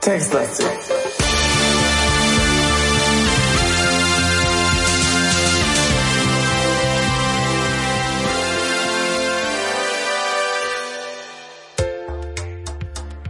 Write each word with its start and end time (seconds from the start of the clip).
Textlastig. 0.00 0.66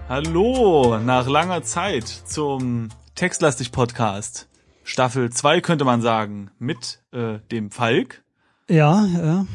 Hallo, 0.08 0.98
nach 0.98 1.28
langer 1.28 1.62
Zeit 1.62 2.08
zum 2.08 2.88
Textlastig 3.14 3.72
Podcast. 3.72 4.48
Staffel 4.84 5.30
2 5.30 5.60
könnte 5.60 5.84
man 5.84 6.00
sagen, 6.02 6.50
mit 6.58 7.00
äh, 7.12 7.38
dem 7.50 7.70
Falk. 7.70 8.22
Ja, 8.68 9.06
ja. 9.06 9.46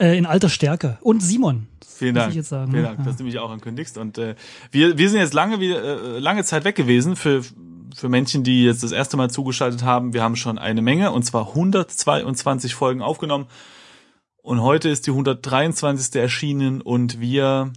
Äh, 0.00 0.18
in 0.18 0.26
alter 0.26 0.48
Stärke. 0.48 0.98
Und 1.02 1.20
Simon. 1.20 1.68
Vielen 1.86 2.14
Dank. 2.14 2.32
Vielen 2.32 2.70
ne? 2.70 2.82
Dank, 2.82 2.98
Ja. 2.98 3.04
dass 3.04 3.16
du 3.16 3.24
mich 3.24 3.38
auch 3.38 3.50
ankündigst. 3.50 3.98
Und 3.98 4.18
äh, 4.18 4.34
wir, 4.70 4.98
wir 4.98 5.10
sind 5.10 5.20
jetzt 5.20 5.34
lange 5.34 5.60
wieder, 5.60 5.82
äh, 5.82 6.18
lange 6.18 6.44
Zeit 6.44 6.64
weg 6.64 6.74
gewesen 6.74 7.16
für 7.16 7.42
für 7.96 8.08
Menschen, 8.08 8.44
die 8.44 8.64
jetzt 8.64 8.82
das 8.82 8.92
erste 8.92 9.16
Mal 9.16 9.30
zugeschaltet 9.30 9.82
haben. 9.82 10.12
Wir 10.12 10.22
haben 10.22 10.36
schon 10.36 10.58
eine 10.58 10.82
Menge 10.82 11.10
und 11.10 11.24
zwar 11.24 11.48
122 11.48 12.74
Folgen 12.74 13.02
aufgenommen. 13.02 13.46
Und 14.42 14.62
heute 14.62 14.88
ist 14.88 15.06
die 15.06 15.10
123. 15.10 16.14
erschienen 16.20 16.80
und 16.80 17.20
wir 17.20 17.72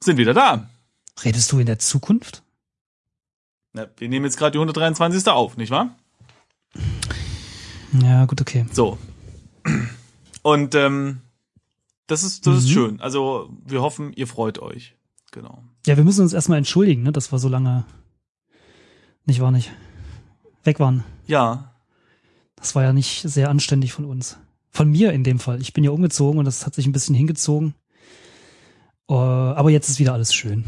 sind 0.00 0.18
wieder 0.18 0.34
da. 0.34 0.68
Redest 1.24 1.52
du 1.52 1.58
in 1.58 1.66
der 1.66 1.78
Zukunft? 1.78 2.42
Na, 3.72 3.86
wir 3.96 4.08
nehmen 4.08 4.24
jetzt 4.24 4.36
gerade 4.36 4.52
die 4.52 4.58
123. 4.58 5.28
auf, 5.28 5.56
nicht 5.56 5.70
wahr? 5.70 5.96
Ja, 8.02 8.24
gut, 8.26 8.40
okay. 8.40 8.66
So. 8.72 8.98
Und 10.42 10.74
ähm, 10.74 11.20
das 12.06 12.22
ist 12.22 12.46
das 12.46 12.58
ist 12.58 12.64
Mhm. 12.68 12.72
schön. 12.72 13.00
Also 13.00 13.50
wir 13.64 13.82
hoffen, 13.82 14.12
ihr 14.14 14.26
freut 14.26 14.58
euch. 14.58 14.96
Genau. 15.32 15.62
Ja, 15.86 15.96
wir 15.96 16.04
müssen 16.04 16.22
uns 16.22 16.32
erstmal 16.32 16.58
entschuldigen, 16.58 17.02
ne, 17.02 17.12
dass 17.12 17.30
wir 17.32 17.38
so 17.38 17.48
lange 17.48 17.84
nicht 19.26 19.40
war 19.40 19.50
nicht 19.52 19.70
weg 20.64 20.80
waren. 20.80 21.04
Ja, 21.26 21.72
Das 22.56 22.74
war 22.74 22.82
ja 22.82 22.92
nicht 22.92 23.22
sehr 23.22 23.48
anständig 23.48 23.92
von 23.92 24.04
uns. 24.04 24.36
Von 24.70 24.90
mir 24.90 25.12
in 25.12 25.24
dem 25.24 25.38
Fall. 25.38 25.60
Ich 25.62 25.72
bin 25.72 25.82
ja 25.84 25.90
umgezogen 25.92 26.38
und 26.38 26.44
das 26.44 26.66
hat 26.66 26.74
sich 26.74 26.86
ein 26.86 26.92
bisschen 26.92 27.14
hingezogen. 27.14 27.74
Äh, 29.08 29.14
aber 29.14 29.70
jetzt 29.70 29.88
ist 29.88 29.98
wieder 29.98 30.12
alles 30.12 30.34
schön. 30.34 30.64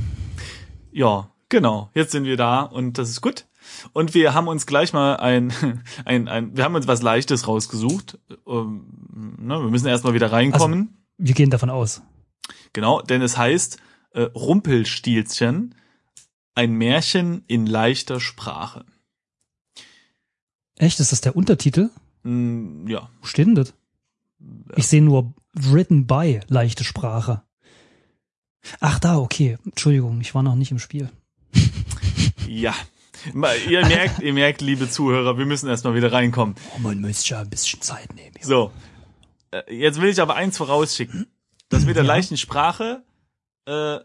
ja, 0.92 1.28
genau. 1.52 1.90
Jetzt 1.94 2.10
sind 2.10 2.24
wir 2.24 2.36
da 2.36 2.62
und 2.62 2.98
das 2.98 3.10
ist 3.10 3.20
gut. 3.20 3.46
Und 3.92 4.14
wir 4.14 4.34
haben 4.34 4.48
uns 4.48 4.66
gleich 4.66 4.92
mal 4.92 5.16
ein, 5.16 5.52
ein, 6.04 6.26
ein 6.26 6.56
wir 6.56 6.64
haben 6.64 6.74
uns 6.74 6.88
was 6.88 7.02
Leichtes 7.02 7.46
rausgesucht. 7.46 8.18
Ähm, 8.48 9.36
ne, 9.38 9.60
wir 9.60 9.70
müssen 9.70 9.86
erstmal 9.86 10.14
wieder 10.14 10.32
reinkommen. 10.32 10.96
Wir 11.18 11.34
gehen 11.34 11.50
davon 11.50 11.70
aus. 11.70 12.02
Genau, 12.72 13.02
denn 13.02 13.22
es 13.22 13.36
heißt 13.36 13.78
äh, 14.14 14.22
Rumpelstilzchen, 14.22 15.76
ein 16.54 16.72
Märchen 16.72 17.44
in 17.46 17.66
leichter 17.66 18.18
Sprache. 18.18 18.84
Echt, 20.76 20.98
ist 20.98 21.12
das 21.12 21.20
der 21.20 21.36
Untertitel? 21.36 21.90
Mm, 22.24 22.88
ja, 22.88 23.10
Wo 23.20 23.26
steht 23.26 23.46
denn 23.46 23.54
das? 23.54 23.74
Ich 24.74 24.88
sehe 24.88 25.02
nur 25.02 25.34
written 25.54 26.06
by 26.06 26.40
leichte 26.48 26.82
Sprache. 26.82 27.42
Ach 28.80 28.98
da, 28.98 29.18
okay. 29.18 29.58
Entschuldigung, 29.64 30.20
ich 30.20 30.34
war 30.34 30.42
noch 30.42 30.54
nicht 30.54 30.70
im 30.72 30.78
Spiel. 30.78 31.10
Ja. 32.60 32.74
Ihr 33.68 33.86
merkt, 33.86 34.20
ihr 34.20 34.32
merkt, 34.32 34.60
liebe 34.62 34.88
Zuhörer, 34.90 35.38
wir 35.38 35.46
müssen 35.46 35.68
erstmal 35.68 35.94
wieder 35.94 36.12
reinkommen. 36.12 36.54
Oh, 36.76 36.80
man 36.80 36.98
müsste 37.00 37.30
ja 37.34 37.40
ein 37.40 37.50
bisschen 37.50 37.80
Zeit 37.80 38.12
nehmen. 38.14 38.34
So, 38.40 38.72
äh, 39.52 39.62
jetzt 39.74 40.00
will 40.00 40.08
ich 40.10 40.20
aber 40.20 40.34
eins 40.34 40.56
vorausschicken. 40.56 41.26
Das 41.68 41.84
mit 41.84 41.96
der 41.96 42.04
Ja. 42.04 42.08
leichten 42.14 42.36
Sprache, 42.36 43.02
äh, 43.66 43.98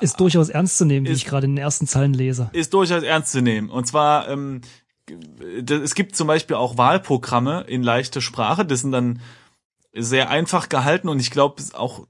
Ist 0.00 0.18
durchaus 0.20 0.48
ernst 0.48 0.76
zu 0.78 0.84
nehmen, 0.84 1.06
wie 1.06 1.10
Ist- 1.12 1.18
ich 1.18 1.24
gerade 1.24 1.46
in 1.46 1.54
den 1.56 1.62
ersten 1.62 1.86
Zeilen 1.86 2.14
lese. 2.14 2.50
ist 2.52 2.74
durchaus 2.74 3.02
ernst 3.04 3.30
zu 3.32 3.40
nehmen. 3.40 3.70
Und 3.70 3.86
zwar, 3.86 4.28
ähm, 4.28 4.60
es 5.58 5.94
gibt 5.94 6.16
zum 6.16 6.26
Beispiel 6.26 6.56
auch 6.56 6.76
Wahlprogramme 6.76 7.62
in 7.68 7.82
leichter 7.82 8.20
Sprache, 8.20 8.64
das 8.66 8.80
sind 8.80 8.92
dann 8.92 9.20
sehr 9.96 10.28
einfach 10.30 10.68
gehalten 10.68 11.08
und 11.08 11.20
ich 11.20 11.30
glaube 11.30 11.62
auch 11.74 12.06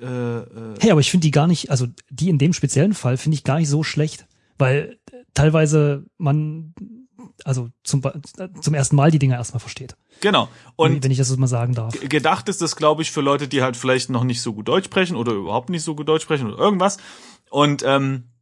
äh, 0.00 0.04
äh, 0.04 0.74
Hey, 0.80 0.90
aber 0.90 1.00
ich 1.00 1.10
finde 1.10 1.24
die 1.24 1.30
gar 1.30 1.46
nicht, 1.46 1.70
also 1.70 1.86
die 2.10 2.28
in 2.28 2.38
dem 2.38 2.52
speziellen 2.52 2.94
Fall 2.94 3.16
finde 3.16 3.36
ich 3.36 3.44
gar 3.44 3.58
nicht 3.58 3.68
so 3.68 3.82
schlecht, 3.82 4.26
weil 4.58 4.98
teilweise 5.34 6.04
man, 6.18 6.74
also 7.44 7.68
zum, 7.84 8.02
zum 8.60 8.74
ersten 8.74 8.96
Mal 8.96 9.10
die 9.10 9.18
Dinge 9.18 9.34
erstmal 9.34 9.60
versteht. 9.60 9.96
genau. 10.20 10.48
Und 10.76 11.04
wenn 11.04 11.10
ich 11.10 11.18
das 11.18 11.28
so 11.28 11.36
mal 11.36 11.46
sagen 11.46 11.74
darf. 11.74 11.98
Gedacht 12.00 12.48
ist 12.48 12.62
das, 12.62 12.76
glaube 12.76 13.02
ich, 13.02 13.10
für 13.10 13.20
Leute, 13.20 13.48
die 13.48 13.62
halt 13.62 13.76
vielleicht 13.76 14.10
noch 14.10 14.24
nicht 14.24 14.42
so 14.42 14.52
gut 14.52 14.68
Deutsch 14.68 14.86
sprechen 14.86 15.16
oder 15.16 15.32
überhaupt 15.32 15.70
nicht 15.70 15.82
so 15.82 15.94
gut 15.94 16.08
Deutsch 16.08 16.22
sprechen 16.22 16.48
oder 16.52 16.58
irgendwas. 16.58 16.98
Und 17.50 17.82
ähm, 17.86 18.24
äh, 18.24 18.35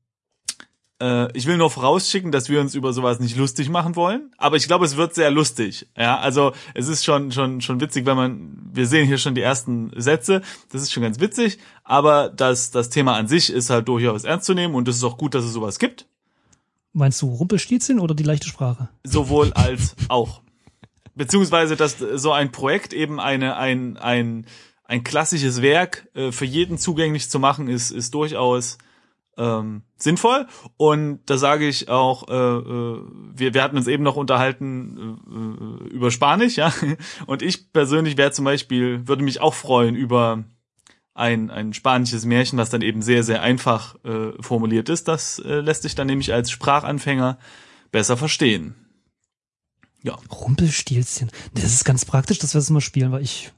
ich 1.00 1.46
will 1.46 1.56
nur 1.56 1.70
vorausschicken, 1.70 2.32
dass 2.32 2.48
wir 2.48 2.60
uns 2.60 2.74
über 2.74 2.92
sowas 2.92 3.20
nicht 3.20 3.36
lustig 3.36 3.68
machen 3.68 3.96
wollen. 3.96 4.30
Aber 4.38 4.56
ich 4.56 4.66
glaube, 4.66 4.84
es 4.86 4.96
wird 4.96 5.14
sehr 5.14 5.30
lustig. 5.30 5.88
Ja, 5.98 6.18
also 6.18 6.52
es 6.72 6.88
ist 6.88 7.04
schon 7.04 7.32
schon 7.32 7.60
schon 7.60 7.80
witzig, 7.80 8.06
wenn 8.06 8.16
man 8.16 8.70
wir 8.72 8.86
sehen 8.86 9.06
hier 9.06 9.18
schon 9.18 9.34
die 9.34 9.42
ersten 9.42 9.90
Sätze. 9.96 10.40
Das 10.70 10.82
ist 10.82 10.92
schon 10.92 11.02
ganz 11.02 11.20
witzig. 11.20 11.58
Aber 11.82 12.28
das 12.28 12.70
das 12.70 12.90
Thema 12.90 13.16
an 13.16 13.28
sich 13.28 13.52
ist 13.52 13.70
halt 13.70 13.88
durchaus 13.88 14.24
ernst 14.24 14.46
zu 14.46 14.54
nehmen 14.54 14.74
und 14.74 14.88
es 14.88 14.96
ist 14.96 15.04
auch 15.04 15.18
gut, 15.18 15.34
dass 15.34 15.44
es 15.44 15.52
sowas 15.52 15.78
gibt. 15.78 16.06
Meinst 16.92 17.20
du 17.22 17.26
Rumpelstilzchen 17.26 17.98
oder 17.98 18.14
die 18.14 18.22
leichte 18.22 18.48
Sprache? 18.48 18.88
sowohl 19.02 19.52
als 19.52 19.96
auch. 20.08 20.42
Beziehungsweise, 21.16 21.76
dass 21.76 21.98
so 21.98 22.32
ein 22.32 22.52
Projekt 22.52 22.92
eben 22.92 23.20
eine, 23.20 23.56
ein, 23.56 23.96
ein, 23.96 24.46
ein 24.84 25.04
klassisches 25.04 25.60
Werk 25.60 26.08
äh, 26.14 26.32
für 26.32 26.44
jeden 26.44 26.78
zugänglich 26.78 27.30
zu 27.30 27.38
machen, 27.38 27.68
ist, 27.68 27.90
ist 27.90 28.14
durchaus 28.14 28.78
ähm, 29.36 29.82
sinnvoll. 29.96 30.46
Und 30.76 31.20
da 31.26 31.36
sage 31.38 31.66
ich 31.68 31.88
auch, 31.88 32.28
äh, 32.28 32.34
äh, 32.34 33.00
wir, 33.34 33.54
wir 33.54 33.62
hatten 33.62 33.76
uns 33.76 33.86
eben 33.86 34.02
noch 34.02 34.16
unterhalten 34.16 35.18
äh, 35.26 35.84
äh, 35.86 35.88
über 35.94 36.10
Spanisch, 36.10 36.56
ja. 36.56 36.72
Und 37.26 37.42
ich 37.42 37.72
persönlich 37.72 38.16
wäre 38.16 38.32
zum 38.32 38.44
Beispiel, 38.44 39.06
würde 39.06 39.24
mich 39.24 39.40
auch 39.40 39.54
freuen 39.54 39.94
über 39.94 40.44
ein, 41.14 41.50
ein 41.50 41.72
spanisches 41.72 42.24
Märchen, 42.24 42.58
was 42.58 42.70
dann 42.70 42.82
eben 42.82 43.00
sehr, 43.00 43.22
sehr 43.22 43.40
einfach 43.42 43.94
äh, 44.04 44.32
formuliert 44.40 44.88
ist. 44.88 45.08
Das 45.08 45.38
äh, 45.38 45.60
lässt 45.60 45.82
sich 45.82 45.94
dann 45.94 46.08
nämlich 46.08 46.32
als 46.32 46.50
Sprachanfänger 46.50 47.38
besser 47.92 48.16
verstehen. 48.16 48.74
Ja. 50.02 50.18
Rumpelstilzchen. 50.30 51.30
Das 51.54 51.64
ist 51.64 51.84
ganz 51.84 52.04
praktisch, 52.04 52.38
dass 52.38 52.54
wir 52.54 52.58
das 52.58 52.70
mal 52.70 52.80
spielen, 52.80 53.12
weil 53.12 53.22
ich 53.22 53.52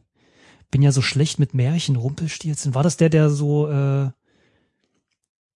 bin 0.71 0.83
ja 0.83 0.93
so 0.93 1.03
schlecht 1.03 1.39
mit 1.39 1.55
Märchen. 1.55 1.97
Rumpelstilzchen. 1.97 2.75
War 2.75 2.83
das 2.83 2.97
der, 2.97 3.09
der 3.09 3.31
so, 3.31 3.69
äh, 3.69 4.11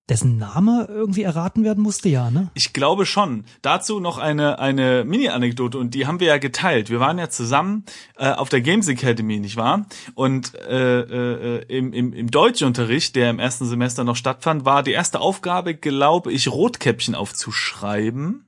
dessen 0.09 0.39
Name 0.39 0.87
irgendwie 0.89 1.23
erraten 1.23 1.65
werden 1.65 1.83
musste? 1.83 2.09
Ja, 2.09 2.31
ne? 2.31 2.51
Ich 2.55 2.73
glaube 2.73 3.05
schon. 3.05 3.45
Dazu 3.63 4.01
noch 4.01 4.19
eine, 4.19 4.59
eine 4.59 5.05
Mini-Anekdote 5.05 5.79
und 5.79 5.95
die 5.95 6.07
haben 6.07 6.21
wir 6.21 6.29
ja 6.29 6.39
geteilt. 6.39 6.89
Wir 6.89 7.01
waren 7.01 7.19
ja 7.19 7.29
zusammen 7.29 7.85
äh, 8.17 8.31
auf 8.31 8.49
der 8.49 8.61
Games 8.63 8.89
Academy, 8.89 9.39
nicht 9.39 9.57
wahr? 9.57 9.87
Und 10.15 10.55
äh, 10.55 11.01
äh, 11.01 11.65
im, 11.69 11.93
im, 11.93 12.13
im 12.13 12.31
Deutschunterricht, 12.31 13.17
der 13.17 13.31
im 13.31 13.39
ersten 13.39 13.67
Semester 13.67 14.05
noch 14.05 14.17
stattfand, 14.17 14.65
war 14.65 14.83
die 14.83 14.93
erste 14.93 15.21
Aufgabe, 15.21 15.75
glaube 15.75 16.33
ich, 16.33 16.49
Rotkäppchen 16.49 17.15
aufzuschreiben. 17.15 18.47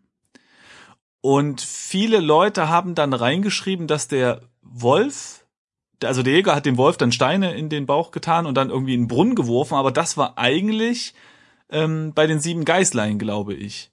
Und 1.20 1.60
viele 1.60 2.20
Leute 2.20 2.70
haben 2.70 2.94
dann 2.94 3.12
reingeschrieben, 3.12 3.86
dass 3.86 4.08
der 4.08 4.40
Wolf, 4.62 5.44
also 6.02 6.22
der 6.22 6.32
Jäger 6.32 6.54
hat 6.54 6.64
dem 6.64 6.78
Wolf 6.78 6.96
dann 6.96 7.12
Steine 7.12 7.54
in 7.54 7.68
den 7.68 7.84
Bauch 7.84 8.10
getan 8.10 8.46
und 8.46 8.54
dann 8.54 8.70
irgendwie 8.70 8.94
in 8.94 9.02
den 9.02 9.08
Brunnen 9.08 9.34
geworfen, 9.34 9.74
aber 9.74 9.90
das 9.90 10.16
war 10.16 10.38
eigentlich 10.38 11.12
ähm, 11.70 12.12
bei 12.14 12.26
den 12.26 12.40
sieben 12.40 12.64
Geißlein, 12.64 13.18
glaube 13.18 13.54
ich. 13.54 13.90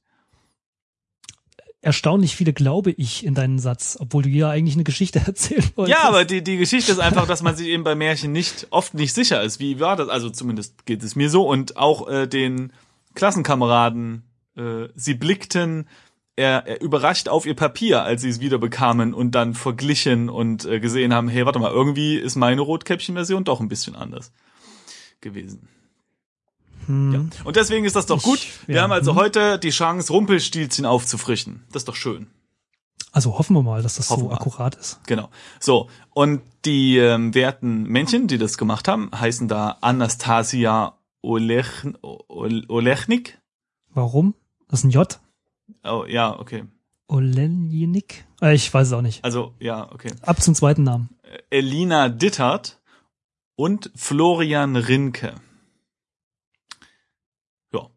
Erstaunlich 1.82 2.36
viele 2.36 2.54
glaube 2.54 2.92
ich 2.92 3.26
in 3.26 3.34
deinen 3.34 3.60
Satz, 3.60 3.98
obwohl 4.00 4.24
du 4.24 4.30
ja 4.30 4.50
eigentlich 4.50 4.76
eine 4.76 4.84
Geschichte 4.84 5.20
erzählen 5.26 5.64
wolltest. 5.76 5.98
Ja, 5.98 6.08
aber 6.08 6.26
die, 6.26 6.44
die 6.44 6.58
Geschichte 6.58 6.92
ist 6.92 7.00
einfach, 7.00 7.28
dass 7.28 7.44
man 7.44 7.56
sich 7.56 7.68
eben 7.68 7.84
bei 7.84 7.96
Märchen 7.96 8.32
nicht 8.32 8.68
oft 8.72 8.94
nicht 8.94 9.14
sicher 9.14 9.42
ist. 9.42 9.60
Wie 9.60 9.80
war 9.80 9.96
das? 9.96 10.10
Also 10.10 10.30
zumindest 10.30 10.86
geht 10.86 11.04
es 11.04 11.16
mir 11.16 11.30
so. 11.30 11.48
Und 11.48 11.78
auch 11.78 12.08
äh, 12.10 12.28
den 12.28 12.74
Klassenkameraden, 13.16 14.24
äh, 14.56 14.90
sie 14.96 15.14
blickten 15.14 15.88
er, 16.38 16.68
er 16.68 16.82
überrascht 16.82 17.28
auf 17.28 17.46
ihr 17.46 17.56
Papier, 17.56 18.04
als 18.04 18.22
sie 18.22 18.30
es 18.30 18.40
wieder 18.40 18.60
bekamen 18.60 19.14
und 19.14 19.32
dann 19.32 19.56
verglichen 19.56 20.30
und 20.30 20.66
äh, 20.66 20.80
gesehen 20.80 21.14
haben, 21.14 21.28
hey, 21.28 21.46
warte 21.46 21.60
mal, 21.60 21.72
irgendwie 21.72 22.16
ist 22.16 22.36
meine 22.36 22.62
Rotkäppchen-Version 22.62 23.44
doch 23.44 23.60
ein 23.60 23.68
bisschen 23.68 23.96
anders 23.96 24.32
gewesen. 25.20 25.68
Hm. 26.88 27.14
Ja. 27.14 27.44
Und 27.46 27.56
deswegen 27.56 27.86
ist 27.86 27.96
das 27.96 28.06
doch 28.08 28.18
Ich- 28.18 28.24
gut. 28.24 28.48
Wir 28.66 28.78
ja, 28.78 28.82
haben 28.84 28.92
also 28.92 29.12
hm. 29.12 29.18
heute 29.20 29.60
die 29.60 29.70
Chance, 29.70 30.12
Rumpelstilzchen 30.12 30.86
aufzufrischen. 30.86 31.64
Das 31.72 31.82
ist 31.82 31.88
doch 31.88 31.96
schön. 31.96 32.28
Also 33.12 33.38
hoffen 33.38 33.54
wir 33.56 33.64
mal, 33.64 33.82
dass 33.82 33.96
das 33.96 34.10
Hoffen 34.10 34.26
so 34.26 34.32
akkurat 34.32 34.76
ist. 34.76 35.00
Genau. 35.08 35.30
So, 35.60 35.90
und 36.14 36.42
die 36.66 36.98
ähm, 36.98 37.34
werten 37.34 37.84
Männchen, 37.84 38.28
die 38.28 38.38
das 38.38 38.58
gemacht 38.58 38.88
haben, 38.88 39.10
heißen 39.14 39.48
da 39.48 39.78
Anastasia 39.82 40.98
Olech, 41.22 41.68
Ol- 42.02 42.66
Olechnik. 42.68 43.40
Warum? 43.90 44.36
Das 44.68 44.80
ist 44.82 44.84
ein 44.86 44.92
J. 44.92 45.20
Oh, 45.84 46.06
ja, 46.08 46.38
okay. 46.40 46.66
Olenik? 47.08 48.26
Äh, 48.42 48.54
ich 48.54 48.72
weiß 48.74 48.88
es 48.88 48.94
auch 48.94 49.02
nicht. 49.02 49.24
Also, 49.24 49.54
ja, 49.60 49.92
okay. 49.92 50.12
Ab 50.22 50.42
zum 50.42 50.54
zweiten 50.54 50.84
Namen. 50.84 51.10
Elina 51.50 52.10
Dittert 52.10 52.80
und 53.56 53.92
Florian 53.96 54.76
Rinke. 54.76 55.34
Ja. 57.74 57.90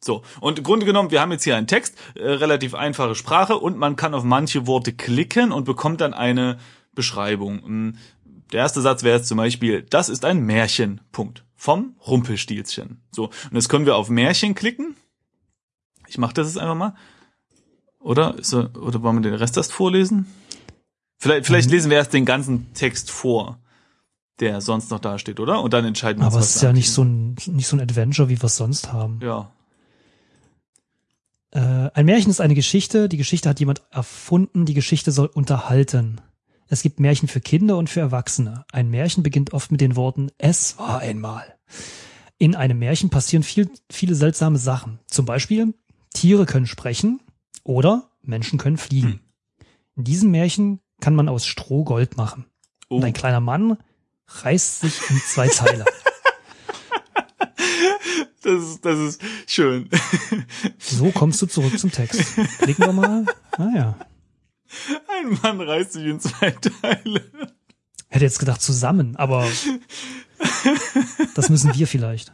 So, 0.00 0.22
und 0.40 0.58
im 0.58 0.64
Grunde 0.64 0.86
genommen, 0.86 1.10
wir 1.10 1.20
haben 1.20 1.32
jetzt 1.32 1.44
hier 1.44 1.56
einen 1.56 1.66
Text, 1.66 1.96
äh, 2.14 2.22
relativ 2.22 2.74
einfache 2.74 3.14
Sprache 3.14 3.56
und 3.56 3.76
man 3.78 3.96
kann 3.96 4.14
auf 4.14 4.22
manche 4.22 4.66
Worte 4.66 4.92
klicken 4.92 5.50
und 5.50 5.64
bekommt 5.64 6.00
dann 6.00 6.14
eine 6.14 6.58
Beschreibung. 6.94 7.62
Hm, 7.64 7.96
Der 8.52 8.60
erste 8.60 8.80
Satz 8.80 9.02
wäre 9.02 9.18
jetzt 9.18 9.28
zum 9.28 9.36
Beispiel, 9.38 9.82
das 9.82 10.08
ist 10.08 10.24
ein 10.24 10.40
Märchen, 10.40 11.00
Punkt, 11.12 11.44
vom 11.56 11.96
Rumpelstilzchen. 12.06 13.02
So, 13.10 13.24
und 13.24 13.54
jetzt 13.54 13.68
können 13.68 13.86
wir 13.86 13.96
auf 13.96 14.08
Märchen 14.08 14.54
klicken. 14.54 14.94
Ich 16.06 16.16
mache 16.16 16.32
das 16.34 16.46
jetzt 16.46 16.58
einfach 16.58 16.74
mal. 16.76 16.94
Oder? 18.00 18.36
Er, 18.52 18.76
oder 18.76 19.02
wollen 19.02 19.16
wir 19.16 19.30
den 19.30 19.34
Rest 19.34 19.56
erst 19.56 19.72
vorlesen? 19.72 20.26
Vielleicht, 21.18 21.46
vielleicht 21.46 21.70
lesen 21.70 21.90
wir 21.90 21.98
erst 21.98 22.14
den 22.14 22.24
ganzen 22.24 22.72
Text 22.72 23.10
vor, 23.10 23.58
der 24.40 24.60
sonst 24.60 24.90
noch 24.90 25.00
da 25.00 25.18
steht, 25.18 25.40
oder? 25.40 25.60
Und 25.60 25.72
dann 25.74 25.84
entscheiden 25.84 26.22
wir 26.22 26.26
uns, 26.26 26.34
Aber 26.34 26.42
es 26.42 26.56
ist 26.56 26.62
ja 26.62 26.72
nicht 26.72 26.92
so 26.92 27.02
ein, 27.02 27.34
nicht 27.46 27.66
so 27.66 27.76
ein 27.76 27.80
Adventure, 27.80 28.28
wie 28.28 28.40
wir 28.40 28.44
es 28.44 28.56
sonst 28.56 28.92
haben. 28.92 29.18
Ja. 29.22 29.50
Äh, 31.50 31.90
ein 31.94 32.06
Märchen 32.06 32.30
ist 32.30 32.40
eine 32.40 32.54
Geschichte. 32.54 33.08
Die 33.08 33.16
Geschichte 33.16 33.48
hat 33.48 33.60
jemand 33.60 33.82
erfunden. 33.90 34.66
Die 34.66 34.74
Geschichte 34.74 35.12
soll 35.12 35.26
unterhalten. 35.26 36.20
Es 36.68 36.82
gibt 36.82 37.00
Märchen 37.00 37.28
für 37.28 37.40
Kinder 37.40 37.78
und 37.78 37.88
für 37.88 38.00
Erwachsene. 38.00 38.64
Ein 38.72 38.90
Märchen 38.90 39.22
beginnt 39.22 39.54
oft 39.54 39.72
mit 39.72 39.80
den 39.80 39.96
Worten 39.96 40.30
Es 40.36 40.78
war 40.78 40.98
einmal. 41.00 41.56
In 42.36 42.54
einem 42.54 42.78
Märchen 42.78 43.10
passieren 43.10 43.42
viel, 43.42 43.70
viele 43.90 44.14
seltsame 44.14 44.58
Sachen. 44.58 45.00
Zum 45.06 45.24
Beispiel, 45.24 45.74
Tiere 46.12 46.46
können 46.46 46.66
sprechen 46.66 47.20
oder 47.64 48.10
Menschen 48.22 48.58
können 48.58 48.76
fliegen. 48.76 49.12
Hm. 49.12 49.20
In 49.96 50.04
diesem 50.04 50.30
Märchen 50.30 50.80
kann 51.00 51.14
man 51.14 51.28
aus 51.28 51.46
Stroh 51.46 51.84
Gold 51.84 52.16
machen. 52.16 52.44
Oh, 52.88 52.96
Und 52.96 53.04
ein 53.04 53.12
kleiner 53.12 53.40
Mann 53.40 53.78
reißt 54.26 54.80
sich 54.80 55.10
in 55.10 55.16
zwei 55.26 55.48
Teile. 55.48 55.84
das, 58.42 58.62
ist, 58.62 58.84
das 58.84 58.98
ist 58.98 59.22
schön. 59.46 59.88
So 60.78 61.10
kommst 61.10 61.40
du 61.42 61.46
zurück 61.46 61.78
zum 61.78 61.90
Text. 61.92 62.34
Klicken 62.58 62.86
wir 62.86 62.92
mal. 62.92 63.26
Ah 63.52 63.68
ja. 63.74 63.98
Ein 65.08 65.38
Mann 65.42 65.60
reißt 65.60 65.92
sich 65.94 66.04
in 66.04 66.20
zwei 66.20 66.50
Teile. 66.50 67.22
Hätte 68.08 68.24
jetzt 68.24 68.38
gedacht 68.38 68.60
zusammen, 68.62 69.16
aber 69.16 69.46
das 71.34 71.48
müssen 71.50 71.74
wir 71.74 71.86
vielleicht. 71.86 72.32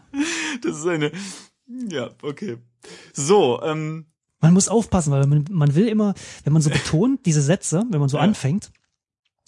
Das 0.62 0.78
ist 0.78 0.86
eine. 0.86 1.10
Ja, 1.88 2.10
okay. 2.22 2.58
So, 3.12 3.60
ähm, 3.62 4.06
Man 4.40 4.52
muss 4.52 4.68
aufpassen, 4.68 5.10
weil 5.12 5.26
man, 5.26 5.44
man 5.50 5.74
will 5.74 5.88
immer, 5.88 6.14
wenn 6.44 6.52
man 6.52 6.62
so 6.62 6.70
betont, 6.70 7.24
diese 7.26 7.40
Sätze, 7.42 7.84
wenn 7.90 8.00
man 8.00 8.08
so 8.08 8.18
Ja. 8.18 8.22
anfängt, 8.22 8.70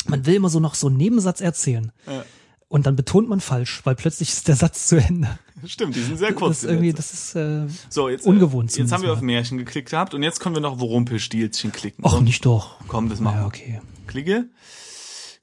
man 0.06 0.24
will 0.24 0.34
immer 0.34 0.48
so 0.48 0.58
noch 0.60 0.74
so 0.74 0.86
einen 0.88 0.96
Nebensatz 0.96 1.40
erzählen. 1.40 1.92
Ja. 2.06 2.24
Und 2.68 2.86
dann 2.86 2.96
betont 2.96 3.28
man 3.28 3.40
falsch, 3.40 3.80
weil 3.84 3.94
plötzlich 3.94 4.28
ist 4.30 4.48
der 4.48 4.56
Satz 4.56 4.88
zu 4.88 4.96
Ende. 4.96 5.38
stimmt, 5.66 5.94
die 5.94 6.02
sind 6.02 6.16
sehr 6.18 6.32
kurz. 6.32 6.56
das 6.60 6.64
ist 6.64 6.70
irgendwie, 6.70 6.92
das 6.92 7.12
ist, 7.14 7.34
äh, 7.36 7.66
so, 7.88 8.08
jetzt, 8.08 8.26
ungewohnt 8.26 8.74
Äh, 8.76 8.80
jetzt 8.80 8.92
haben 8.92 9.02
wir 9.04 9.12
auf 9.12 9.20
Märchen 9.20 9.56
geklickt 9.58 9.90
gehabt 9.90 10.14
und 10.14 10.22
jetzt 10.24 10.40
können 10.40 10.56
wir 10.56 10.62
noch 10.62 10.80
Rumpelstilzchen 10.80 11.70
klicken. 11.72 12.04
ach, 12.04 12.10
So, 12.12 12.20
nicht 12.20 12.44
doch. 12.44 12.80
Komm, 12.88 13.08
das 13.08 13.20
machen 13.20 13.36
Ja, 13.36 13.42
wir. 13.42 13.46
okay. 13.46 13.80
Klicke. 14.08 14.50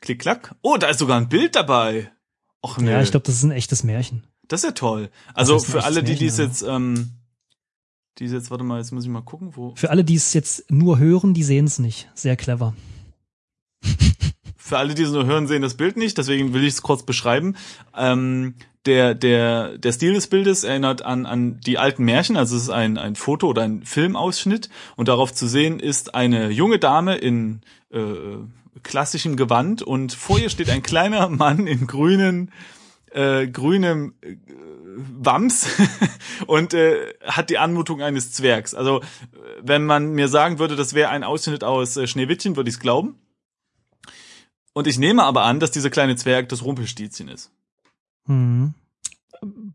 Klick, 0.01 0.19
klack. 0.19 0.55
Oh, 0.61 0.75
da 0.77 0.87
ist 0.87 0.99
sogar 0.99 1.17
ein 1.17 1.29
Bild 1.29 1.55
dabei. 1.55 2.11
Och 2.61 2.77
nee. 2.77 2.91
Ja, 2.91 3.01
ich 3.01 3.11
glaube, 3.11 3.25
das 3.25 3.35
ist 3.35 3.43
ein 3.43 3.51
echtes 3.51 3.83
Märchen. 3.83 4.27
Das 4.49 4.59
ist 4.61 4.65
ja 4.65 4.71
toll. 4.71 5.09
Also 5.33 5.59
für 5.59 5.85
alle, 5.85 6.03
die 6.03 6.15
dies 6.15 6.37
jetzt, 6.37 6.61
ähm, 6.61 7.11
die 8.19 8.25
jetzt, 8.25 8.51
warte 8.51 8.65
mal, 8.65 8.79
jetzt 8.79 8.91
muss 8.91 9.05
ich 9.05 9.09
mal 9.09 9.21
gucken, 9.21 9.55
wo. 9.55 9.73
Für 9.75 9.89
alle, 9.91 10.03
die 10.03 10.15
es 10.15 10.33
jetzt 10.33 10.69
nur 10.69 10.99
hören, 10.99 11.33
die 11.33 11.43
sehen 11.43 11.65
es 11.65 11.79
nicht. 11.79 12.09
Sehr 12.15 12.35
clever. 12.35 12.75
Für 14.65 14.77
alle, 14.77 14.93
die 14.93 15.03
es 15.03 15.11
nur 15.11 15.25
hören, 15.25 15.45
sehen 15.45 15.61
das 15.61 15.73
Bild 15.73 15.97
nicht, 15.97 16.17
deswegen 16.17 16.53
will 16.53 16.63
ich 16.63 16.75
es 16.75 16.81
kurz 16.81 17.03
beschreiben. 17.03 17.57
Ähm, 17.97 18.53
der, 18.85 19.13
der, 19.13 19.77
der 19.77 19.91
Stil 19.91 20.13
des 20.13 20.27
Bildes 20.27 20.63
erinnert 20.63 21.01
an, 21.01 21.25
an 21.25 21.59
die 21.59 21.77
alten 21.77 22.05
Märchen, 22.05 22.37
also 22.37 22.55
es 22.55 22.63
ist 22.63 22.69
ein, 22.69 22.97
ein 22.97 23.17
Foto 23.17 23.47
oder 23.47 23.63
ein 23.63 23.83
Filmausschnitt 23.83 24.69
und 24.95 25.09
darauf 25.09 25.33
zu 25.33 25.47
sehen 25.47 25.81
ist 25.81 26.15
eine 26.15 26.49
junge 26.49 26.79
Dame 26.79 27.15
in 27.15 27.59
äh, 27.91 27.99
klassischem 28.83 29.35
Gewand 29.35 29.81
und 29.81 30.13
vor 30.13 30.39
ihr 30.39 30.49
steht 30.49 30.69
ein 30.69 30.81
kleiner 30.81 31.27
Mann 31.29 31.67
in 31.67 31.85
grünen, 31.85 32.49
äh, 33.11 33.47
grünem 33.47 34.13
äh, 34.21 34.37
Wams 34.95 35.67
und 36.47 36.73
äh, 36.73 37.13
hat 37.21 37.49
die 37.49 37.57
Anmutung 37.57 38.01
eines 38.01 38.31
Zwergs. 38.31 38.73
Also 38.73 39.01
äh, 39.01 39.03
wenn 39.61 39.85
man 39.85 40.13
mir 40.13 40.29
sagen 40.29 40.57
würde, 40.57 40.77
das 40.77 40.93
wäre 40.93 41.09
ein 41.09 41.25
Ausschnitt 41.25 41.65
aus 41.65 41.97
äh, 41.97 42.07
Schneewittchen, 42.07 42.55
würde 42.55 42.69
ich 42.69 42.75
es 42.75 42.79
glauben. 42.79 43.17
Und 44.73 44.87
ich 44.87 44.97
nehme 44.97 45.23
aber 45.23 45.43
an, 45.43 45.59
dass 45.59 45.71
dieser 45.71 45.89
kleine 45.89 46.15
Zwerg 46.15 46.49
das 46.49 46.63
Rumpelstilzchen 46.63 47.27
ist. 47.27 47.51
Mhm. 48.25 48.73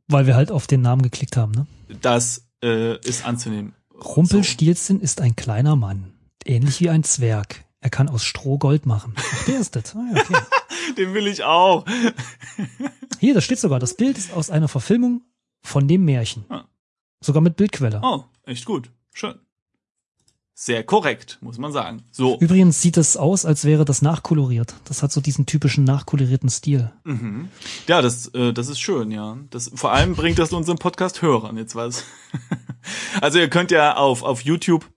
Weil 0.09 0.27
wir 0.27 0.35
halt 0.35 0.51
auf 0.51 0.67
den 0.67 0.83
Namen 0.83 1.03
geklickt 1.03 1.37
haben, 1.37 1.53
ne? 1.53 1.67
Das 2.01 2.49
äh, 2.63 2.99
ist 3.01 3.25
anzunehmen. 3.25 3.75
Rumpelstilzchen 3.95 5.01
ist 5.01 5.21
ein 5.21 5.37
kleiner 5.37 5.77
Mann. 5.77 6.13
Ähnlich 6.45 6.81
wie 6.81 6.91
ein 6.91 7.05
Zwerg. 7.05 7.65
Er 7.81 7.91
kann 7.91 8.09
aus 8.09 8.25
Stroh 8.25 8.59
Gold 8.59 8.87
machen. 8.87 9.15
Ach, 9.17 9.45
der 9.45 9.61
ist 9.61 9.77
das. 9.77 9.95
Ah, 9.95 10.05
ja, 10.13 10.21
okay. 10.23 10.35
So, 10.35 10.95
den 10.97 11.15
will 11.15 11.27
ich 11.27 11.45
auch. 11.45 11.85
Hier, 13.21 13.35
da 13.35 13.41
steht 13.41 13.59
sogar, 13.59 13.79
das 13.79 13.95
Bild 13.95 14.19
ist 14.19 14.33
aus 14.33 14.51
einer 14.51 14.69
Verfilmung 14.69 15.23
von 15.63 15.87
dem 15.87 16.05
Märchen. 16.05 16.45
Ah. 16.49 16.65
Sogar 17.21 17.43
mit 17.43 17.57
Bildquelle. 17.57 18.01
Oh, 18.03 18.25
echt 18.45 18.65
gut. 18.65 18.91
Schön. 19.13 19.35
Sehr 20.61 20.83
korrekt, 20.83 21.39
muss 21.41 21.57
man 21.57 21.71
sagen. 21.71 22.03
So. 22.11 22.37
Übrigens 22.41 22.83
sieht 22.83 22.97
es 22.97 23.17
aus, 23.17 23.45
als 23.45 23.65
wäre 23.65 23.85
das 23.85 24.03
nachkoloriert. 24.03 24.75
Das 24.87 25.05
hat 25.05 25.13
so 25.13 25.21
diesen 25.21 25.47
typischen 25.47 25.85
nachkolorierten 25.85 26.49
Stil. 26.49 26.91
Mhm. 27.05 27.49
Ja, 27.87 28.03
das, 28.03 28.27
äh, 28.35 28.53
das 28.53 28.67
ist 28.67 28.81
schön, 28.81 29.13
ja. 29.13 29.39
Das, 29.51 29.71
vor 29.73 29.93
allem 29.93 30.17
bringt 30.17 30.41
das 30.41 30.53
unseren 30.53 30.79
Podcast 30.79 31.23
Hörern 31.23 31.57
jetzt 31.59 31.77
was. 31.77 32.03
also 33.21 33.39
ihr 33.39 33.49
könnt 33.49 33.71
ja 33.71 33.95
auf, 33.95 34.25
auf 34.25 34.41
YouTube 34.41 34.91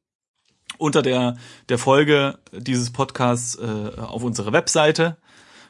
unter 0.80 1.04
der, 1.04 1.38
der 1.70 1.78
Folge 1.78 2.40
dieses 2.52 2.90
Podcasts 2.90 3.54
äh, 3.54 3.92
auf 4.00 4.24
unsere 4.24 4.54
Webseite 4.54 5.18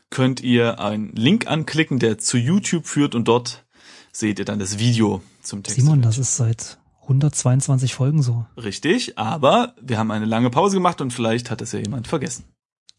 könnt 0.10 0.40
ihr 0.40 0.80
einen 0.80 1.12
Link 1.18 1.48
anklicken, 1.48 2.00
der 2.00 2.18
zu 2.18 2.38
YouTube 2.38 2.88
führt 2.88 3.14
und 3.14 3.28
dort 3.28 3.66
seht 4.14 4.40
ihr 4.40 4.46
dann 4.46 4.60
das 4.60 4.80
Video 4.80 5.22
zum 5.42 5.64
Text. 5.64 5.82
Simon, 5.82 6.02
das 6.02 6.18
ist 6.18 6.38
seit 6.38 6.78
122 7.12 7.94
Folgen 7.94 8.22
so. 8.22 8.46
Richtig, 8.58 9.18
aber 9.18 9.76
wir 9.82 9.98
haben 9.98 10.12
eine 10.12 10.26
lange 10.26 10.50
Pause 10.50 10.78
gemacht 10.78 11.02
und 11.02 11.12
vielleicht 11.12 11.52
hat 11.52 11.62
es 11.62 11.72
ja 11.72 11.80
jemand 11.80 12.08
vergessen. 12.08 12.46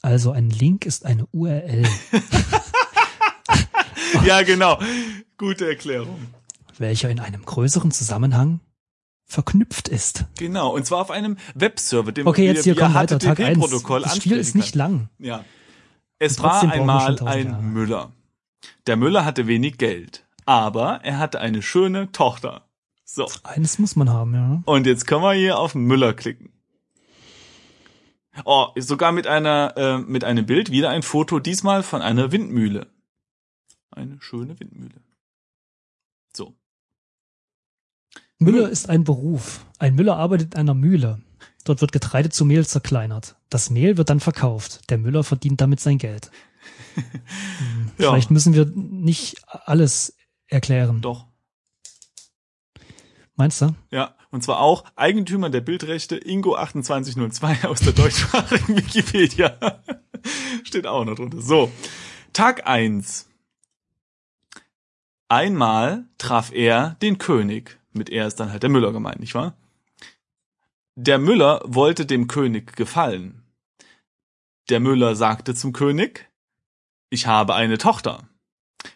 Also 0.02 0.32
ein 0.32 0.50
Link 0.50 0.84
ist 0.86 1.06
eine 1.06 1.26
URL, 1.32 1.86
ja, 4.26 4.42
genau. 4.42 4.78
Gute 5.38 5.68
Erklärung. 5.68 6.26
welcher 6.78 7.10
in 7.10 7.20
einem 7.20 7.44
größeren 7.44 7.90
Zusammenhang 7.90 8.60
verknüpft 9.26 9.88
ist. 9.88 10.26
Genau, 10.38 10.74
und 10.74 10.84
zwar 10.84 11.00
auf 11.00 11.10
einem 11.10 11.36
Webserver, 11.54 12.12
dem 12.12 12.26
Okay, 12.26 12.46
jetzt 12.46 12.64
hier 12.64 12.74
kommt 12.74 12.94
weiter. 12.94 13.18
Tag 13.18 13.40
1. 13.40 13.58
HTTP-Protokoll 13.58 14.02
Das 14.02 14.16
Spiel 14.16 14.36
ist 14.36 14.54
nicht 14.54 14.74
lang. 14.74 15.08
Ja. 15.18 15.44
Es 16.18 16.40
war 16.42 16.62
wir 16.62 16.72
einmal 16.72 17.18
ein 17.26 17.46
Jahre. 17.46 17.62
Müller. 17.62 18.12
Der 18.86 18.96
Müller 18.96 19.24
hatte 19.24 19.46
wenig 19.46 19.78
Geld, 19.78 20.24
aber 20.44 21.00
er 21.02 21.18
hatte 21.18 21.40
eine 21.40 21.62
schöne 21.62 22.12
Tochter. 22.12 22.62
So, 23.14 23.28
Eines 23.42 23.78
muss 23.78 23.94
man 23.94 24.08
haben, 24.08 24.32
ja. 24.34 24.62
und 24.64 24.86
jetzt 24.86 25.06
können 25.06 25.22
wir 25.22 25.34
hier 25.34 25.58
auf 25.58 25.74
Müller 25.74 26.14
klicken. 26.14 26.50
Oh, 28.46 28.68
sogar 28.78 29.12
mit 29.12 29.26
einer 29.26 29.74
äh, 29.76 29.98
mit 29.98 30.24
einem 30.24 30.46
Bild 30.46 30.70
wieder 30.70 30.88
ein 30.88 31.02
Foto, 31.02 31.38
diesmal 31.38 31.82
von 31.82 32.00
einer 32.00 32.32
Windmühle. 32.32 32.86
Eine 33.90 34.16
schöne 34.22 34.58
Windmühle. 34.58 34.94
So. 36.34 36.54
Müller 38.38 38.70
ist 38.70 38.88
ein 38.88 39.04
Beruf. 39.04 39.66
Ein 39.78 39.94
Müller 39.94 40.16
arbeitet 40.16 40.54
in 40.54 40.60
einer 40.60 40.72
Mühle. 40.72 41.20
Dort 41.64 41.82
wird 41.82 41.92
Getreide 41.92 42.30
zu 42.30 42.46
Mehl 42.46 42.66
zerkleinert. 42.66 43.36
Das 43.50 43.68
Mehl 43.68 43.98
wird 43.98 44.08
dann 44.08 44.20
verkauft. 44.20 44.88
Der 44.88 44.96
Müller 44.96 45.22
verdient 45.22 45.60
damit 45.60 45.80
sein 45.80 45.98
Geld. 45.98 46.30
Hm, 46.94 47.90
Ja. 47.98 48.10
Vielleicht 48.10 48.30
müssen 48.30 48.54
wir 48.54 48.64
nicht 48.74 49.42
alles 49.48 50.16
erklären. 50.46 51.02
Doch. 51.02 51.26
Meinst 53.42 53.60
du? 53.60 53.74
Ja, 53.90 54.14
und 54.30 54.44
zwar 54.44 54.60
auch 54.60 54.84
Eigentümer 54.94 55.50
der 55.50 55.62
Bildrechte 55.62 56.16
Ingo 56.16 56.54
2802 56.54 57.64
aus 57.68 57.80
der 57.80 57.92
deutschsprachigen 57.92 58.76
Wikipedia. 58.76 59.58
Steht 60.62 60.86
auch 60.86 61.04
noch 61.04 61.16
drunter. 61.16 61.42
So, 61.42 61.72
Tag 62.32 62.68
eins. 62.68 63.28
Einmal 65.26 66.04
traf 66.18 66.52
er 66.52 66.90
den 67.02 67.18
König. 67.18 67.80
Mit 67.92 68.10
er 68.10 68.28
ist 68.28 68.36
dann 68.36 68.52
halt 68.52 68.62
der 68.62 68.70
Müller 68.70 68.92
gemeint, 68.92 69.18
nicht 69.18 69.34
wahr? 69.34 69.56
Der 70.94 71.18
Müller 71.18 71.62
wollte 71.64 72.06
dem 72.06 72.28
König 72.28 72.76
gefallen. 72.76 73.42
Der 74.68 74.78
Müller 74.78 75.16
sagte 75.16 75.56
zum 75.56 75.72
König, 75.72 76.30
ich 77.10 77.26
habe 77.26 77.56
eine 77.56 77.78
Tochter. 77.78 78.28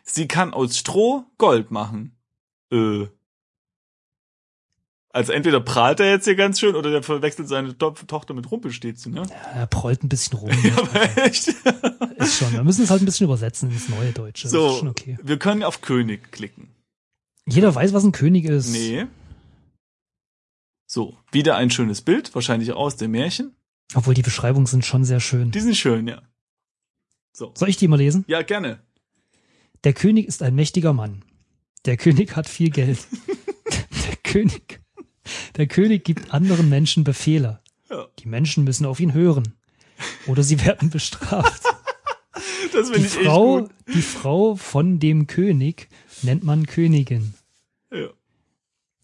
Sie 0.05 0.29
kann 0.29 0.55
aus 0.55 0.79
Stroh 0.79 1.25
Gold 1.37 1.73
machen. 1.73 2.17
Äh. 2.71 3.09
Also 5.17 5.33
entweder 5.33 5.61
prahlt 5.61 5.99
er 5.99 6.11
jetzt 6.11 6.27
hier 6.27 6.35
ganz 6.35 6.61
schön 6.61 6.75
oder 6.77 6.91
der 6.91 7.03
verwechselt 7.03 7.49
seine 7.49 7.77
to 7.79 7.93
Tochter 8.07 8.35
mit 8.35 8.51
Rumpelstilzchen, 8.51 9.15
ne? 9.15 9.23
Ja, 9.23 9.61
er 9.61 9.67
prollt 9.67 10.05
ein 10.05 10.11
bisschen 10.11 10.37
rum. 10.37 10.51
Aber 10.77 11.25
echt? 11.25 11.49
Ist 12.17 12.37
schon. 12.37 12.53
Wir 12.53 12.63
müssen 12.63 12.85
es 12.85 12.91
halt 12.91 13.01
ein 13.01 13.07
bisschen 13.07 13.25
übersetzen 13.25 13.71
ins 13.71 13.89
neue 13.89 14.13
Deutsche. 14.13 14.47
So, 14.47 14.77
schon 14.77 14.89
okay. 14.89 15.17
wir 15.23 15.39
können 15.39 15.63
auf 15.63 15.81
König 15.81 16.33
klicken. 16.33 16.69
Jeder 17.47 17.75
weiß, 17.75 17.95
was 17.95 18.05
ein 18.05 18.13
König 18.13 18.45
ist. 18.45 18.73
Nee. 18.73 19.07
So, 20.87 21.17
wieder 21.33 21.57
ein 21.57 21.71
schönes 21.71 22.03
Bild, 22.03 22.35
wahrscheinlich 22.35 22.75
aus 22.75 22.97
dem 22.97 23.13
Märchen. 23.13 23.57
Obwohl 23.95 24.13
die 24.13 24.21
Beschreibungen 24.21 24.67
sind 24.67 24.85
schon 24.85 25.07
sehr 25.07 25.21
schön. 25.21 25.51
Die 25.51 25.61
sind 25.61 25.79
schön, 25.79 26.09
ja. 26.09 26.21
So. 27.33 27.53
Soll 27.55 27.71
ich 27.71 27.79
die 27.79 27.89
mal 27.89 27.97
lesen? 27.97 28.27
Ja, 28.29 28.43
gerne. 28.43 28.81
Der 29.83 29.95
König 29.95 30.27
ist 30.27 30.43
ein 30.43 30.55
mächtiger 30.55 30.93
Mann. 30.93 31.25
Der 31.87 31.97
König 31.97 32.37
hat 32.37 32.47
viel 32.47 32.69
Geld. 32.69 32.99
der 34.11 34.17
König, 34.23 34.83
der 35.57 35.67
König 35.67 36.05
gibt 36.05 36.33
anderen 36.33 36.69
Menschen 36.69 37.05
Befehle. 37.05 37.61
Ja. 37.91 38.07
Die 38.19 38.29
Menschen 38.29 38.65
müssen 38.65 38.87
auf 38.87 39.01
ihn 39.01 39.15
hören. 39.15 39.55
Oder 40.27 40.43
sie 40.43 40.65
werden 40.65 40.91
bestraft. 40.91 41.63
Das 42.73 42.89
Die 42.89 42.95
finde 42.95 43.09
ich 43.09 43.17
echt 43.17 43.25
Frau, 43.27 43.61
gut. 43.61 43.71
die 43.95 44.03
Frau 44.03 44.55
von 44.57 44.99
dem 44.99 45.27
König 45.27 45.89
nennt 46.23 46.45
man 46.45 46.67
Königin. 46.67 47.33
Ja. 47.91 48.09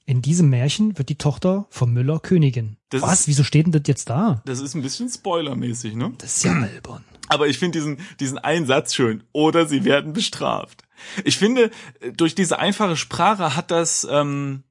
In 0.04 0.20
diesem 0.20 0.50
Märchen 0.50 0.98
wird 0.98 1.08
die 1.08 1.14
Tochter 1.16 1.66
vom 1.70 1.92
Müller 1.94 2.18
Königin. 2.20 2.76
Das 2.90 3.00
Was? 3.00 3.20
ist- 3.20 3.28
Wieso 3.28 3.44
steht 3.44 3.64
denn 3.66 3.72
das 3.72 3.82
jetzt 3.86 4.10
da? 4.10 4.42
Das 4.44 4.60
ist 4.60 4.74
ein 4.74 4.82
bisschen 4.82 5.08
spoilermäßig, 5.08 5.94
ne? 5.94 6.12
Das 6.18 6.36
ist 6.36 6.44
ja 6.44 6.52
albern. 6.52 7.04
Aber 7.28 7.46
ich 7.46 7.58
finde 7.58 7.78
diesen, 7.78 7.98
diesen 8.20 8.36
einen 8.36 8.66
Satz 8.66 8.94
schön. 8.94 9.22
Oder 9.32 9.66
sie 9.66 9.84
werden 9.84 10.12
bestraft. 10.12 10.82
Ich 11.24 11.38
finde, 11.38 11.70
durch 12.14 12.34
diese 12.34 12.58
einfache 12.58 12.96
Sprache 12.96 13.56
hat 13.56 13.70
das, 13.70 14.06
ähm, 14.10 14.64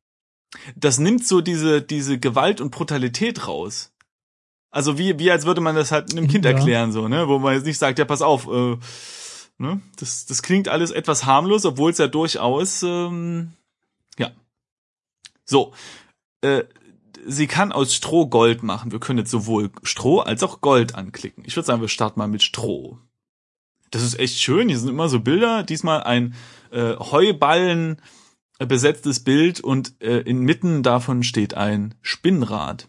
das 0.75 1.00
nimmt 1.00 1.25
so 1.25 1.41
diese, 1.41 1.81
diese 1.81 2.20
Gewalt 2.20 2.62
und 2.62 2.72
Brutalität 2.72 3.48
raus. 3.48 3.91
Also 4.70 4.98
wie, 4.98 5.20
wie 5.20 5.31
als 5.31 5.46
würde 5.46 5.62
man 5.62 5.75
das 5.75 5.91
halt 5.91 6.12
einem 6.12 6.27
Kind 6.27 6.46
Ja. 6.46 6.51
erklären, 6.51 6.91
so, 6.91 7.08
ne? 7.08 7.27
Wo 7.27 7.39
man 7.39 7.53
jetzt 7.55 7.65
nicht 7.65 7.77
sagt, 7.77 8.00
ja, 8.00 8.05
pass 8.05 8.22
auf, 8.22 8.48
äh, 8.48 8.77
ne? 9.58 9.81
Das, 9.98 10.25
das 10.25 10.41
klingt 10.41 10.70
alles 10.70 10.91
etwas 10.91 11.25
harmlos, 11.25 11.65
obwohl 11.65 11.91
es 11.91 11.98
ja 11.98 12.08
durchaus, 12.08 12.81
ähm, 12.84 13.51
ja. 14.17 14.31
So. 15.46 15.74
Äh, 16.41 16.63
sie 17.25 17.48
kann 17.48 17.72
aus 17.72 17.93
Stroh 17.93 18.27
Gold 18.27 18.63
machen. 18.63 18.91
Wir 18.91 19.00
können 19.00 19.20
jetzt 19.20 19.31
sowohl 19.31 19.72
Stroh 19.84 20.20
als 20.20 20.41
auch 20.41 20.62
Gold 20.62 20.96
anklicken. 20.96 21.43
Ich 21.46 21.55
würde 21.55 21.67
sagen, 21.67 21.81
wir 21.81 21.89
starten 21.89 22.20
mal 22.20 22.27
mit 22.27 22.41
Stroh. 22.41 22.98
Das 23.91 24.03
ist 24.03 24.17
echt 24.17 24.39
schön. 24.39 24.70
Hier 24.70 24.79
sind 24.79 24.89
immer 24.89 25.10
so 25.10 25.20
Bilder. 25.20 25.63
Diesmal 25.63 26.03
ein 26.03 26.34
äh, 26.72 26.96
Heuballen 26.96 28.01
besetztes 28.65 29.24
Bild 29.24 29.60
und 29.60 30.01
äh, 30.01 30.20
inmitten 30.20 30.84
davon 30.84 31.24
steht 31.24 31.53
ein 31.53 31.96
Spinnrad. 32.01 32.88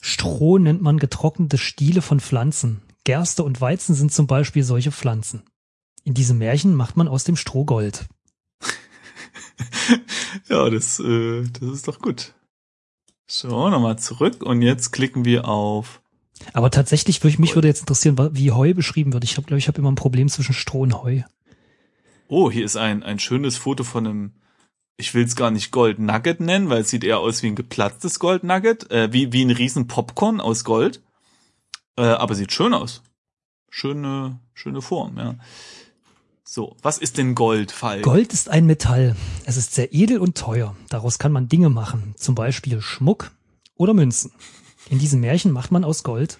Stroh 0.00 0.58
nennt 0.58 0.82
man 0.82 0.98
getrocknete 0.98 1.58
Stiele 1.58 2.02
von 2.02 2.20
Pflanzen. 2.20 2.82
Gerste 3.04 3.44
und 3.44 3.60
Weizen 3.60 3.94
sind 3.94 4.12
zum 4.12 4.26
Beispiel 4.26 4.64
solche 4.64 4.92
Pflanzen. 4.92 5.42
In 6.04 6.14
diesem 6.14 6.38
Märchen 6.38 6.74
macht 6.74 6.96
man 6.96 7.08
aus 7.08 7.24
dem 7.24 7.36
Stroh 7.36 7.64
Gold. 7.64 8.06
Ja, 10.48 10.70
das, 10.70 10.98
äh, 10.98 11.42
das 11.42 11.70
ist 11.70 11.88
doch 11.88 11.98
gut. 11.98 12.34
So, 13.26 13.68
nochmal 13.70 13.98
zurück 13.98 14.42
und 14.42 14.62
jetzt 14.62 14.92
klicken 14.92 15.24
wir 15.24 15.46
auf. 15.46 16.02
Aber 16.52 16.70
tatsächlich 16.70 17.22
würde 17.22 17.34
ich, 17.34 17.38
mich 17.38 17.54
würde 17.54 17.68
jetzt 17.68 17.80
interessieren, 17.80 18.16
wie 18.32 18.50
Heu 18.50 18.74
beschrieben 18.74 19.12
wird. 19.12 19.24
Ich 19.24 19.34
glaube 19.34 19.58
ich, 19.58 19.68
habe 19.68 19.78
immer 19.78 19.90
ein 19.90 19.96
Problem 19.96 20.28
zwischen 20.28 20.54
Stroh 20.54 20.82
und 20.82 21.02
Heu. 21.02 21.22
Oh, 22.28 22.50
hier 22.50 22.64
ist 22.64 22.76
ein, 22.76 23.02
ein 23.02 23.18
schönes 23.18 23.56
Foto 23.56 23.84
von 23.84 24.06
einem, 24.06 24.32
ich 24.96 25.14
will 25.14 25.24
es 25.24 25.36
gar 25.36 25.50
nicht 25.50 25.70
Gold 25.70 25.98
Nugget 25.98 26.40
nennen, 26.40 26.70
weil 26.70 26.82
es 26.82 26.90
sieht 26.90 27.04
eher 27.04 27.18
aus 27.18 27.42
wie 27.42 27.48
ein 27.48 27.56
geplatztes 27.56 28.18
Gold 28.18 28.44
Nugget, 28.44 28.90
äh, 28.90 29.12
wie, 29.12 29.32
wie 29.32 29.44
ein 29.44 29.50
riesen 29.50 29.86
Popcorn 29.86 30.40
aus 30.40 30.64
Gold. 30.64 31.02
Äh, 31.96 32.02
aber 32.02 32.34
sieht 32.34 32.52
schön 32.52 32.72
aus. 32.74 33.02
Schöne, 33.70 34.38
schöne 34.54 34.82
Form, 34.82 35.16
ja. 35.18 35.36
So, 36.44 36.76
was 36.82 36.98
ist 36.98 37.16
denn 37.16 37.34
Gold, 37.34 37.72
Fall? 37.72 38.02
Gold 38.02 38.32
ist 38.32 38.50
ein 38.50 38.66
Metall. 38.66 39.16
Es 39.46 39.56
ist 39.56 39.74
sehr 39.74 39.94
edel 39.94 40.18
und 40.18 40.36
teuer. 40.36 40.76
Daraus 40.90 41.18
kann 41.18 41.32
man 41.32 41.48
Dinge 41.48 41.70
machen, 41.70 42.14
zum 42.16 42.34
Beispiel 42.34 42.80
Schmuck 42.82 43.30
oder 43.76 43.94
Münzen. 43.94 44.32
In 44.90 44.98
diesem 44.98 45.20
Märchen 45.20 45.52
macht 45.52 45.70
man 45.70 45.84
aus 45.84 46.02
Gold 46.02 46.38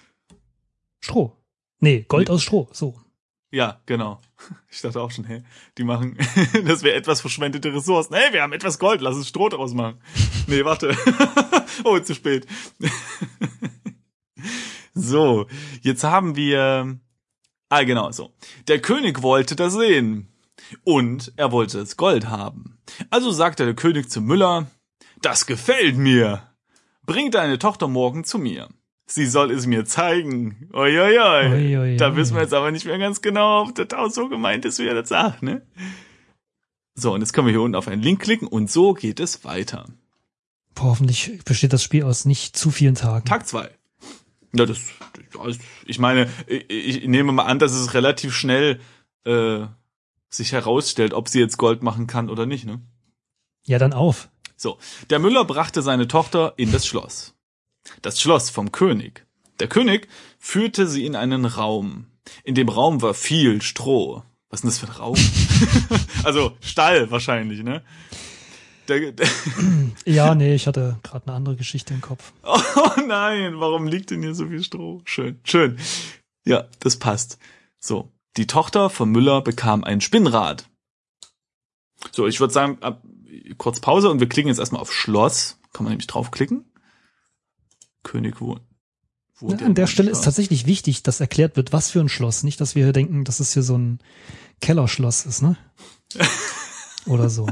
Stroh. 0.99 1.35
Nee, 1.79 2.05
Gold 2.07 2.27
Nee. 2.27 2.33
aus 2.35 2.43
Stroh. 2.43 2.67
So. 2.71 2.95
Ja, 3.53 3.79
genau. 3.85 4.19
Ich 4.69 4.81
dachte 4.81 4.99
auch 4.99 5.11
schon, 5.11 5.25
hey, 5.25 5.43
die 5.77 5.83
machen, 5.83 6.17
das 6.65 6.81
wäre 6.81 6.95
etwas 6.95 7.21
verschwendete 7.21 7.71
Ressourcen. 7.71 8.15
Hey, 8.15 8.33
wir 8.33 8.41
haben 8.41 8.51
etwas 8.51 8.79
Gold, 8.79 9.01
lass 9.01 9.15
uns 9.15 9.29
Stroh 9.29 9.47
draus 9.47 9.73
machen. 9.73 10.01
Nee, 10.47 10.65
warte. 10.65 10.97
oh, 11.85 11.97
zu 11.99 12.15
spät. 12.15 12.47
so, 14.93 15.47
jetzt 15.81 16.03
haben 16.03 16.35
wir, 16.35 16.99
ah, 17.69 17.83
genau, 17.83 18.11
so. 18.11 18.33
Der 18.67 18.81
König 18.81 19.21
wollte 19.21 19.55
das 19.55 19.73
sehen. 19.73 20.27
Und 20.83 21.31
er 21.37 21.51
wollte 21.51 21.77
das 21.77 21.95
Gold 21.95 22.27
haben. 22.27 22.79
Also 23.09 23.31
sagte 23.31 23.63
der 23.63 23.75
König 23.75 24.09
zum 24.09 24.25
Müller, 24.25 24.67
das 25.21 25.45
gefällt 25.45 25.95
mir. 25.95 26.49
Bring 27.05 27.31
deine 27.31 27.59
Tochter 27.59 27.87
morgen 27.87 28.25
zu 28.25 28.39
mir. 28.39 28.67
Sie 29.05 29.25
soll 29.27 29.51
es 29.51 29.65
mir 29.65 29.85
zeigen. 29.85 30.69
Oi, 30.73 30.97
oi. 30.99 31.19
Oi, 31.19 31.77
oi, 31.77 31.97
da 31.97 32.15
wissen 32.15 32.35
wir 32.35 32.41
jetzt 32.41 32.53
aber 32.53 32.71
nicht 32.71 32.85
mehr 32.85 32.97
ganz 32.97 33.21
genau, 33.21 33.63
ob 33.63 33.75
das 33.75 33.91
auch 33.97 34.09
so 34.09 34.29
gemeint 34.29 34.63
ist, 34.65 34.79
wie 34.79 34.87
er 34.87 34.95
das 34.95 35.09
sagt, 35.09 35.43
ne? 35.43 35.61
So, 36.95 37.13
und 37.13 37.21
jetzt 37.21 37.33
können 37.33 37.47
wir 37.47 37.51
hier 37.51 37.61
unten 37.61 37.75
auf 37.75 37.87
einen 37.87 38.01
Link 38.01 38.21
klicken 38.21 38.47
und 38.47 38.71
so 38.71 38.93
geht 38.93 39.19
es 39.19 39.43
weiter. 39.43 39.85
Boah, 40.75 40.85
hoffentlich 40.85 41.43
besteht 41.43 41.73
das 41.73 41.83
Spiel 41.83 42.03
aus 42.03 42.25
nicht 42.25 42.55
zu 42.55 42.71
vielen 42.71 42.95
Tagen. 42.95 43.25
Tag 43.25 43.45
zwei. 43.47 43.69
Ja, 44.55 44.65
das, 44.65 44.79
das- 45.33 45.57
ich 45.85 45.99
meine, 45.99 46.29
ich, 46.47 46.69
ich 46.69 47.07
nehme 47.07 47.31
mal 47.31 47.43
an, 47.45 47.59
dass 47.59 47.73
es 47.73 47.93
relativ 47.93 48.33
schnell 48.33 48.79
äh, 49.25 49.65
sich 50.29 50.51
herausstellt, 50.51 51.13
ob 51.13 51.27
sie 51.27 51.39
jetzt 51.39 51.57
Gold 51.57 51.83
machen 51.83 52.07
kann 52.07 52.29
oder 52.29 52.45
nicht, 52.45 52.65
ne? 52.65 52.79
Ja, 53.65 53.79
dann 53.79 53.93
auf. 53.93 54.29
So, 54.55 54.77
der 55.09 55.19
Müller 55.19 55.45
brachte 55.45 55.81
seine 55.81 56.07
Tochter 56.07 56.53
in 56.57 56.71
das 56.71 56.85
Schloss. 56.87 57.32
Das 58.01 58.19
Schloss 58.19 58.49
vom 58.49 58.71
König. 58.71 59.25
Der 59.59 59.67
König 59.67 60.07
führte 60.39 60.87
sie 60.87 61.05
in 61.05 61.15
einen 61.15 61.45
Raum. 61.45 62.07
In 62.43 62.55
dem 62.55 62.69
Raum 62.69 63.01
war 63.01 63.13
viel 63.13 63.61
Stroh. 63.61 64.23
Was 64.49 64.59
ist 64.59 64.63
denn 64.63 64.69
das 64.69 64.79
für 64.79 64.87
ein 64.87 65.01
Raum? 65.01 65.17
also 66.23 66.55
Stall 66.61 67.09
wahrscheinlich, 67.11 67.63
ne? 67.63 67.83
Der, 68.87 69.11
der, 69.11 69.27
Ja, 70.05 70.35
nee, 70.35 70.53
ich 70.53 70.67
hatte 70.67 70.99
gerade 71.03 71.27
eine 71.27 71.35
andere 71.35 71.55
Geschichte 71.55 71.93
im 71.93 72.01
Kopf. 72.01 72.33
oh 72.43 72.57
nein, 73.07 73.59
warum 73.59 73.87
liegt 73.87 74.11
denn 74.11 74.21
hier 74.21 74.35
so 74.35 74.47
viel 74.47 74.63
Stroh? 74.63 75.01
Schön, 75.05 75.39
schön. 75.43 75.77
Ja, 76.45 76.65
das 76.79 76.97
passt. 76.97 77.39
So, 77.79 78.11
die 78.37 78.47
Tochter 78.47 78.89
von 78.89 79.09
Müller 79.09 79.41
bekam 79.41 79.83
ein 79.83 80.01
Spinnrad. 80.01 80.69
So, 82.11 82.27
ich 82.27 82.39
würde 82.39 82.53
sagen, 82.53 82.77
ab, 82.81 83.01
kurz 83.57 83.79
Pause 83.79 84.09
und 84.09 84.19
wir 84.19 84.27
klicken 84.27 84.49
jetzt 84.49 84.59
erstmal 84.59 84.81
auf 84.81 84.93
Schloss. 84.93 85.59
Kann 85.71 85.85
man 85.85 85.91
nämlich 85.91 86.07
draufklicken. 86.07 86.65
König 88.03 88.41
wohnt. 88.41 88.61
Ja, 89.41 89.57
an 89.57 89.75
der 89.75 89.87
Stelle 89.87 90.11
ist 90.11 90.23
tatsächlich 90.23 90.65
wichtig, 90.67 91.03
dass 91.03 91.19
erklärt 91.19 91.57
wird, 91.57 91.73
was 91.73 91.89
für 91.89 91.99
ein 91.99 92.07
Schloss. 92.09 92.43
Nicht, 92.43 92.61
dass 92.61 92.75
wir 92.75 92.83
hier 92.85 92.93
denken, 92.93 93.23
dass 93.25 93.39
es 93.39 93.53
hier 93.53 93.63
so 93.63 93.77
ein 93.77 93.99
Kellerschloss 94.61 95.25
ist, 95.25 95.41
ne? 95.41 95.57
Oder 97.05 97.29
so. 97.29 97.47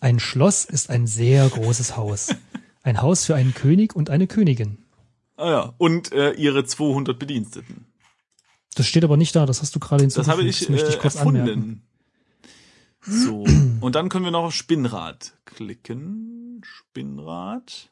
Ein 0.00 0.20
Schloss 0.20 0.64
ist 0.64 0.90
ein 0.90 1.06
sehr 1.06 1.48
großes 1.48 1.96
Haus. 1.96 2.34
Ein 2.82 3.00
Haus 3.00 3.24
für 3.24 3.34
einen 3.34 3.54
König 3.54 3.94
und 3.96 4.10
eine 4.10 4.26
Königin. 4.26 4.78
Ah 5.36 5.50
ja, 5.50 5.74
und 5.78 6.12
äh, 6.12 6.32
ihre 6.32 6.64
200 6.64 7.18
Bediensteten. 7.18 7.86
Das 8.74 8.86
steht 8.86 9.04
aber 9.04 9.16
nicht 9.16 9.34
da, 9.34 9.46
das 9.46 9.62
hast 9.62 9.74
du 9.74 9.78
gerade 9.80 10.04
Das 10.04 10.14
hinzugefügt. 10.14 10.38
habe 10.38 10.48
ich 10.48 10.58
das 10.58 10.68
möchte 10.68 10.86
äh, 10.88 10.90
ich 10.90 10.98
kurz 10.98 11.16
anmerken. 11.16 11.48
erfunden. 11.48 11.82
So, 13.02 13.42
und 13.80 13.94
dann 13.94 14.08
können 14.08 14.24
wir 14.24 14.32
noch 14.32 14.44
auf 14.44 14.54
Spinnrad 14.54 15.36
klicken. 15.44 16.60
Spinnrad. 16.64 17.90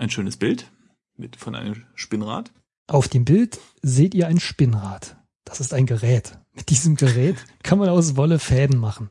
Ein 0.00 0.08
schönes 0.08 0.38
Bild 0.38 0.70
mit 1.18 1.36
von 1.36 1.54
einem 1.54 1.84
Spinnrad. 1.94 2.52
Auf 2.86 3.08
dem 3.08 3.26
Bild 3.26 3.60
seht 3.82 4.14
ihr 4.14 4.28
ein 4.28 4.40
Spinnrad. 4.40 5.18
Das 5.44 5.60
ist 5.60 5.74
ein 5.74 5.84
Gerät. 5.84 6.38
Mit 6.54 6.70
diesem 6.70 6.96
Gerät 6.96 7.36
kann 7.62 7.78
man 7.78 7.90
aus 7.90 8.16
Wolle 8.16 8.38
Fäden 8.38 8.78
machen. 8.78 9.10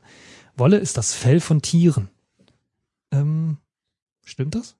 Wolle 0.56 0.78
ist 0.78 0.96
das 0.96 1.14
Fell 1.14 1.38
von 1.38 1.62
Tieren. 1.62 2.10
Ähm, 3.12 3.58
stimmt 4.24 4.56
das? 4.56 4.74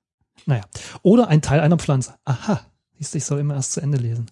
Naja. 0.46 0.64
Oder 1.02 1.28
ein 1.28 1.42
Teil 1.42 1.60
einer 1.60 1.78
Pflanze. 1.78 2.16
Aha. 2.24 2.66
Siehst 2.98 3.14
du, 3.14 3.18
ich 3.18 3.24
soll 3.24 3.38
immer 3.38 3.54
erst 3.54 3.70
zu 3.70 3.80
Ende 3.80 3.98
lesen. 3.98 4.26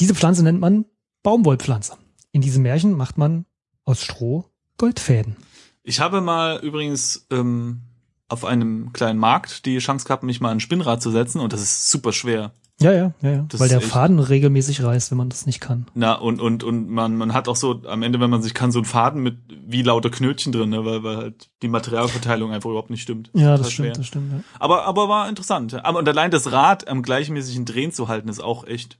Diese 0.00 0.16
Pflanze 0.16 0.42
nennt 0.42 0.58
man 0.58 0.86
Baumwollpflanze. 1.22 1.96
In 2.32 2.40
diesem 2.40 2.64
Märchen 2.64 2.94
macht 2.94 3.16
man 3.16 3.46
aus 3.84 4.02
Stroh 4.02 4.50
Goldfäden. 4.76 5.36
Ich 5.84 6.00
habe 6.00 6.20
mal 6.20 6.58
übrigens 6.64 7.28
ähm, 7.30 7.82
auf 8.28 8.44
einem 8.44 8.92
kleinen 8.92 9.18
Markt 9.18 9.66
die 9.66 9.78
Chance 9.78 10.06
gehabt, 10.06 10.22
mich 10.22 10.40
mal 10.40 10.50
ein 10.50 10.60
Spinnrad 10.60 11.00
zu 11.02 11.10
setzen 11.10 11.40
und 11.40 11.52
das 11.52 11.62
ist 11.62 11.90
super 11.90 12.12
schwer. 12.12 12.52
Ja, 12.78 12.92
ja, 12.92 13.14
ja, 13.22 13.30
ja. 13.30 13.44
Das 13.48 13.58
Weil 13.58 13.70
der 13.70 13.80
Faden 13.80 14.18
regelmäßig 14.18 14.82
reißt, 14.82 15.10
wenn 15.10 15.16
man 15.16 15.30
das 15.30 15.46
nicht 15.46 15.60
kann. 15.60 15.86
Na, 15.94 16.12
und, 16.12 16.42
und, 16.42 16.62
und 16.62 16.90
man, 16.90 17.16
man 17.16 17.32
hat 17.32 17.48
auch 17.48 17.56
so, 17.56 17.82
am 17.86 18.02
Ende, 18.02 18.20
wenn 18.20 18.28
man 18.28 18.42
sich 18.42 18.52
kann, 18.52 18.70
so 18.70 18.80
einen 18.80 18.84
Faden 18.84 19.22
mit 19.22 19.38
wie 19.66 19.80
lauter 19.80 20.10
Knötchen 20.10 20.52
drin, 20.52 20.68
ne, 20.68 20.84
weil, 20.84 21.02
weil 21.02 21.16
halt 21.16 21.48
die 21.62 21.68
Materialverteilung 21.68 22.52
einfach 22.52 22.68
überhaupt 22.68 22.90
nicht 22.90 23.00
stimmt. 23.00 23.30
Ja, 23.32 23.40
Total 23.40 23.58
das 23.58 23.72
stimmt, 23.72 23.86
schwer. 23.86 23.94
das 23.94 24.06
stimmt. 24.06 24.32
Ja. 24.32 24.40
Aber, 24.58 24.84
aber 24.84 25.08
war 25.08 25.26
interessant. 25.26 25.72
Aber 25.86 25.98
und 26.00 26.08
allein 26.08 26.30
das 26.30 26.52
Rad 26.52 26.86
am 26.86 27.02
gleichmäßigen 27.02 27.64
Drehen 27.64 27.92
zu 27.92 28.08
halten, 28.08 28.28
ist 28.28 28.40
auch 28.44 28.66
echt 28.66 28.98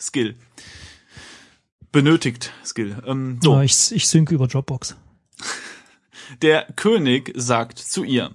Skill. 0.00 0.36
Benötigt 1.92 2.52
Skill. 2.64 3.02
Ähm, 3.06 3.38
so, 3.42 3.54
Ja, 3.56 3.62
ich, 3.62 3.92
ich 3.92 4.08
synke 4.08 4.34
über 4.34 4.48
Dropbox. 4.48 4.96
der 6.40 6.64
König 6.74 7.32
sagt 7.36 7.78
zu 7.78 8.02
ihr, 8.02 8.30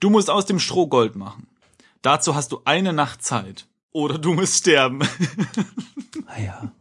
du 0.00 0.10
musst 0.10 0.30
aus 0.30 0.46
dem 0.46 0.58
Stroh 0.58 0.86
Gold 0.86 1.16
machen. 1.16 1.46
Dazu 2.02 2.34
hast 2.34 2.52
du 2.52 2.60
eine 2.64 2.92
Nacht 2.92 3.22
Zeit. 3.22 3.66
Oder 3.92 4.18
du 4.18 4.34
musst 4.34 4.58
sterben. 4.58 5.00
Ah 6.26 6.40
ja. 6.40 6.72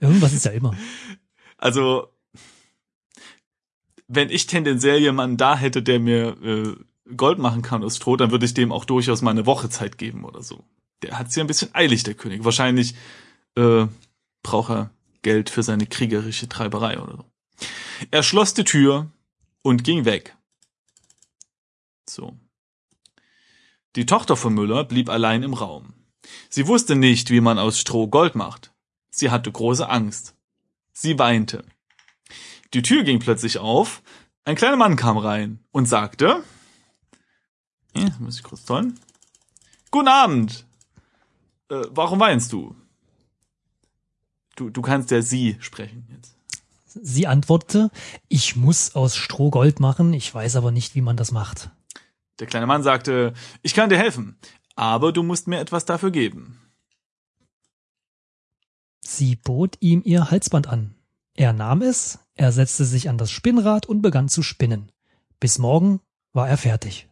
Irgendwas 0.00 0.32
ist 0.32 0.44
ja 0.44 0.50
immer. 0.50 0.76
Also, 1.56 2.08
wenn 4.08 4.28
ich 4.28 4.46
tendenziell 4.46 4.98
jemanden 4.98 5.36
da 5.36 5.56
hätte, 5.56 5.82
der 5.82 6.00
mir 6.00 6.36
äh, 6.42 6.74
Gold 7.16 7.38
machen 7.38 7.62
kann 7.62 7.84
aus 7.84 7.96
Stroh, 7.96 8.16
dann 8.16 8.32
würde 8.32 8.44
ich 8.44 8.54
dem 8.54 8.72
auch 8.72 8.84
durchaus 8.84 9.22
mal 9.22 9.30
eine 9.30 9.46
Woche 9.46 9.70
Zeit 9.70 9.98
geben 9.98 10.24
oder 10.24 10.42
so. 10.42 10.64
Der 11.02 11.18
hat 11.18 11.34
ja 11.34 11.42
ein 11.42 11.46
bisschen 11.46 11.74
eilig, 11.74 12.02
der 12.02 12.14
König. 12.14 12.44
Wahrscheinlich 12.44 12.94
äh, 13.56 13.86
braucht 14.42 14.70
er 14.70 14.90
Geld 15.22 15.50
für 15.50 15.62
seine 15.62 15.86
kriegerische 15.86 16.48
Treiberei 16.48 17.00
oder 17.00 17.18
so. 17.18 17.24
Er 18.10 18.22
schloss 18.22 18.54
die 18.54 18.64
Tür 18.64 19.10
und 19.62 19.84
ging 19.84 20.04
weg. 20.04 20.36
So. 22.08 22.36
Die 23.96 24.06
Tochter 24.06 24.36
von 24.36 24.54
Müller 24.54 24.84
blieb 24.84 25.08
allein 25.08 25.42
im 25.42 25.54
Raum. 25.54 25.94
Sie 26.48 26.66
wusste 26.66 26.96
nicht, 26.96 27.30
wie 27.30 27.40
man 27.40 27.58
aus 27.58 27.78
Stroh 27.78 28.08
Gold 28.08 28.34
macht. 28.34 28.72
Sie 29.10 29.30
hatte 29.30 29.52
große 29.52 29.88
Angst. 29.88 30.34
Sie 30.92 31.18
weinte. 31.18 31.64
Die 32.74 32.82
Tür 32.82 33.04
ging 33.04 33.18
plötzlich 33.18 33.58
auf, 33.58 34.02
ein 34.44 34.56
kleiner 34.56 34.76
Mann 34.76 34.96
kam 34.96 35.18
rein 35.18 35.60
und 35.70 35.86
sagte, 35.86 36.42
ja, 37.94 38.08
muss 38.18 38.36
ich 38.36 38.42
kurz 38.42 38.64
tollen. 38.64 38.98
Guten 39.90 40.08
Abend. 40.08 40.66
Äh, 41.68 41.82
warum 41.90 42.18
weinst 42.20 42.52
du? 42.52 42.74
Du, 44.56 44.70
du 44.70 44.82
kannst 44.82 45.10
ja 45.10 45.22
sie 45.22 45.56
sprechen 45.60 46.06
jetzt. 46.14 46.34
Sie 46.86 47.26
antwortete, 47.26 47.90
ich 48.28 48.56
muss 48.56 48.94
aus 48.94 49.16
Stroh 49.16 49.50
Gold 49.50 49.80
machen, 49.80 50.12
ich 50.12 50.34
weiß 50.34 50.56
aber 50.56 50.70
nicht, 50.70 50.94
wie 50.94 51.00
man 51.00 51.16
das 51.16 51.30
macht. 51.30 51.70
Der 52.42 52.48
kleine 52.48 52.66
Mann 52.66 52.82
sagte, 52.82 53.34
ich 53.62 53.72
kann 53.72 53.88
dir 53.88 53.96
helfen, 53.98 54.36
aber 54.74 55.12
du 55.12 55.22
musst 55.22 55.46
mir 55.46 55.60
etwas 55.60 55.84
dafür 55.84 56.10
geben. 56.10 56.58
Sie 58.98 59.36
bot 59.36 59.76
ihm 59.78 60.02
ihr 60.04 60.28
Halsband 60.32 60.66
an. 60.66 60.96
Er 61.34 61.52
nahm 61.52 61.82
es, 61.82 62.18
er 62.34 62.50
setzte 62.50 62.84
sich 62.84 63.08
an 63.08 63.16
das 63.16 63.30
Spinnrad 63.30 63.86
und 63.86 64.02
begann 64.02 64.28
zu 64.28 64.42
spinnen. 64.42 64.90
Bis 65.38 65.58
morgen 65.60 66.00
war 66.32 66.48
er 66.48 66.56
fertig. 66.56 67.08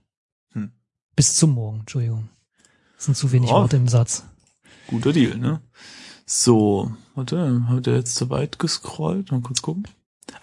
Hm. 0.51 0.73
Bis 1.15 1.37
zum 1.37 1.51
Morgen, 1.51 1.79
Entschuldigung. 1.79 2.29
Das 2.97 3.05
sind 3.05 3.17
zu 3.17 3.31
wenig 3.31 3.51
Oh. 3.51 3.61
Worte 3.61 3.77
im 3.77 3.87
Satz. 3.87 4.25
Guter 4.89 5.13
Deal, 5.13 5.39
ne? 5.39 5.61
So, 6.27 6.93
warte, 7.15 7.69
hat 7.69 7.87
er 7.87 7.95
jetzt 7.99 8.17
zu 8.17 8.31
weit 8.31 8.59
gescrollt? 8.59 9.31
Mal 9.31 9.43
kurz 9.43 9.63
gucken. 9.63 9.87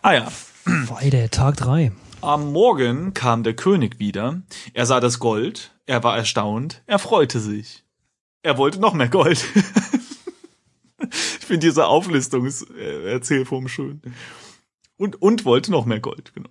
Ah 0.01 0.13
ja, 0.13 0.31
Weide, 0.63 1.29
Tag 1.29 1.57
drei. 1.57 1.91
Am 2.21 2.51
Morgen 2.51 3.13
kam 3.13 3.43
der 3.43 3.55
König 3.55 3.99
wieder. 3.99 4.41
Er 4.73 4.85
sah 4.85 4.99
das 4.99 5.19
Gold. 5.19 5.75
Er 5.85 6.03
war 6.03 6.17
erstaunt. 6.17 6.81
Er 6.87 6.99
freute 6.99 7.39
sich. 7.39 7.83
Er 8.41 8.57
wollte 8.57 8.79
noch 8.79 8.93
mehr 8.93 9.07
Gold. 9.07 9.45
ich 10.99 11.45
finde 11.45 11.67
diese 11.67 11.85
Auflistungserzählform 11.85 13.67
schön. 13.67 14.01
Und, 14.97 15.21
und 15.21 15.45
wollte 15.45 15.71
noch 15.71 15.85
mehr 15.85 15.99
Gold, 15.99 16.33
genau. 16.33 16.49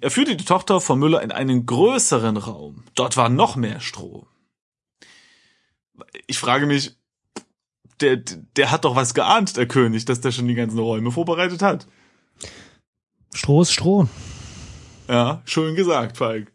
Er 0.00 0.10
führte 0.10 0.36
die 0.36 0.44
Tochter 0.44 0.80
von 0.80 0.98
Müller 0.98 1.22
in 1.22 1.32
einen 1.32 1.64
größeren 1.64 2.36
Raum. 2.36 2.84
Dort 2.94 3.16
war 3.16 3.30
noch 3.30 3.56
mehr 3.56 3.80
Stroh. 3.80 4.26
Ich 6.26 6.38
frage 6.38 6.66
mich, 6.66 6.94
der, 8.00 8.16
der 8.16 8.70
hat 8.70 8.84
doch 8.84 8.96
was 8.96 9.14
geahnt, 9.14 9.56
der 9.56 9.66
König, 9.66 10.04
dass 10.04 10.20
der 10.20 10.30
schon 10.30 10.46
die 10.46 10.54
ganzen 10.54 10.78
Räume 10.78 11.10
vorbereitet 11.10 11.62
hat. 11.62 11.86
Stroh 13.34 13.62
ist 13.62 13.72
Stroh. 13.72 14.08
Ja, 15.08 15.42
schön 15.44 15.74
gesagt, 15.76 16.16
Falk. 16.16 16.52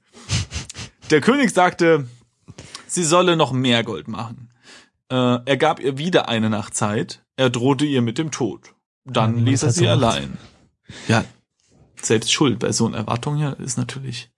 Der 1.10 1.22
König 1.22 1.52
sagte, 1.52 2.08
sie 2.88 3.04
solle 3.04 3.36
noch 3.36 3.52
mehr 3.52 3.84
Gold 3.84 4.08
machen. 4.08 4.52
Äh, 5.10 5.40
er 5.46 5.58
gab 5.58 5.80
ihr 5.80 5.98
wieder 5.98 6.30
eine 6.30 6.50
Nacht 6.50 6.76
Zeit. 6.76 7.24
Er 7.36 7.50
drohte 7.50 7.86
ihr 7.86 8.02
mit 8.02 8.18
dem 8.18 8.32
Tod. 8.32 8.74
Dann 9.06 9.40
Ja, 9.40 9.44
ließ 9.44 9.64
er 9.64 9.72
sie 9.72 9.88
allein. 9.88 10.38
Ja, 11.08 11.24
selbst 12.02 12.32
schuld 12.32 12.60
bei 12.60 12.72
so 12.72 12.88
einer 12.88 12.98
Erwartung 12.98 13.38
ja 13.38 13.52
ist 13.54 13.78
natürlich. 13.78 14.32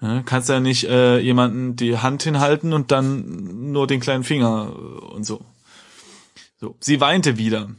Ja, 0.00 0.22
kannst 0.22 0.48
ja 0.48 0.60
nicht 0.60 0.84
äh, 0.84 1.18
jemanden 1.18 1.74
die 1.76 1.98
Hand 1.98 2.22
hinhalten 2.22 2.72
und 2.72 2.92
dann 2.92 3.72
nur 3.72 3.86
den 3.86 4.00
kleinen 4.00 4.24
Finger 4.24 4.70
äh, 4.70 5.04
und 5.14 5.24
so. 5.24 5.44
So, 6.58 6.76
sie 6.80 7.00
weinte 7.00 7.38
wieder. 7.38 7.70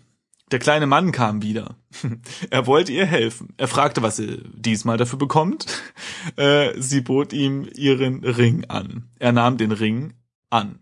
Der 0.51 0.59
kleine 0.59 0.87
Mann 0.87 1.11
kam 1.11 1.41
wieder. 1.41 1.75
Er 2.49 2.67
wollte 2.67 2.93
ihr 2.93 3.05
helfen. 3.05 3.53
Er 3.57 3.67
fragte, 3.67 4.01
was 4.01 4.15
sie 4.15 4.41
diesmal 4.53 4.97
dafür 4.97 5.19
bekommt. 5.19 5.65
Äh, 6.35 6.79
sie 6.79 7.01
bot 7.01 7.31
ihm 7.31 7.67
ihren 7.75 8.23
Ring 8.23 8.65
an. 8.65 9.09
Er 9.17 9.31
nahm 9.31 9.57
den 9.57 9.71
Ring 9.71 10.13
an. 10.49 10.79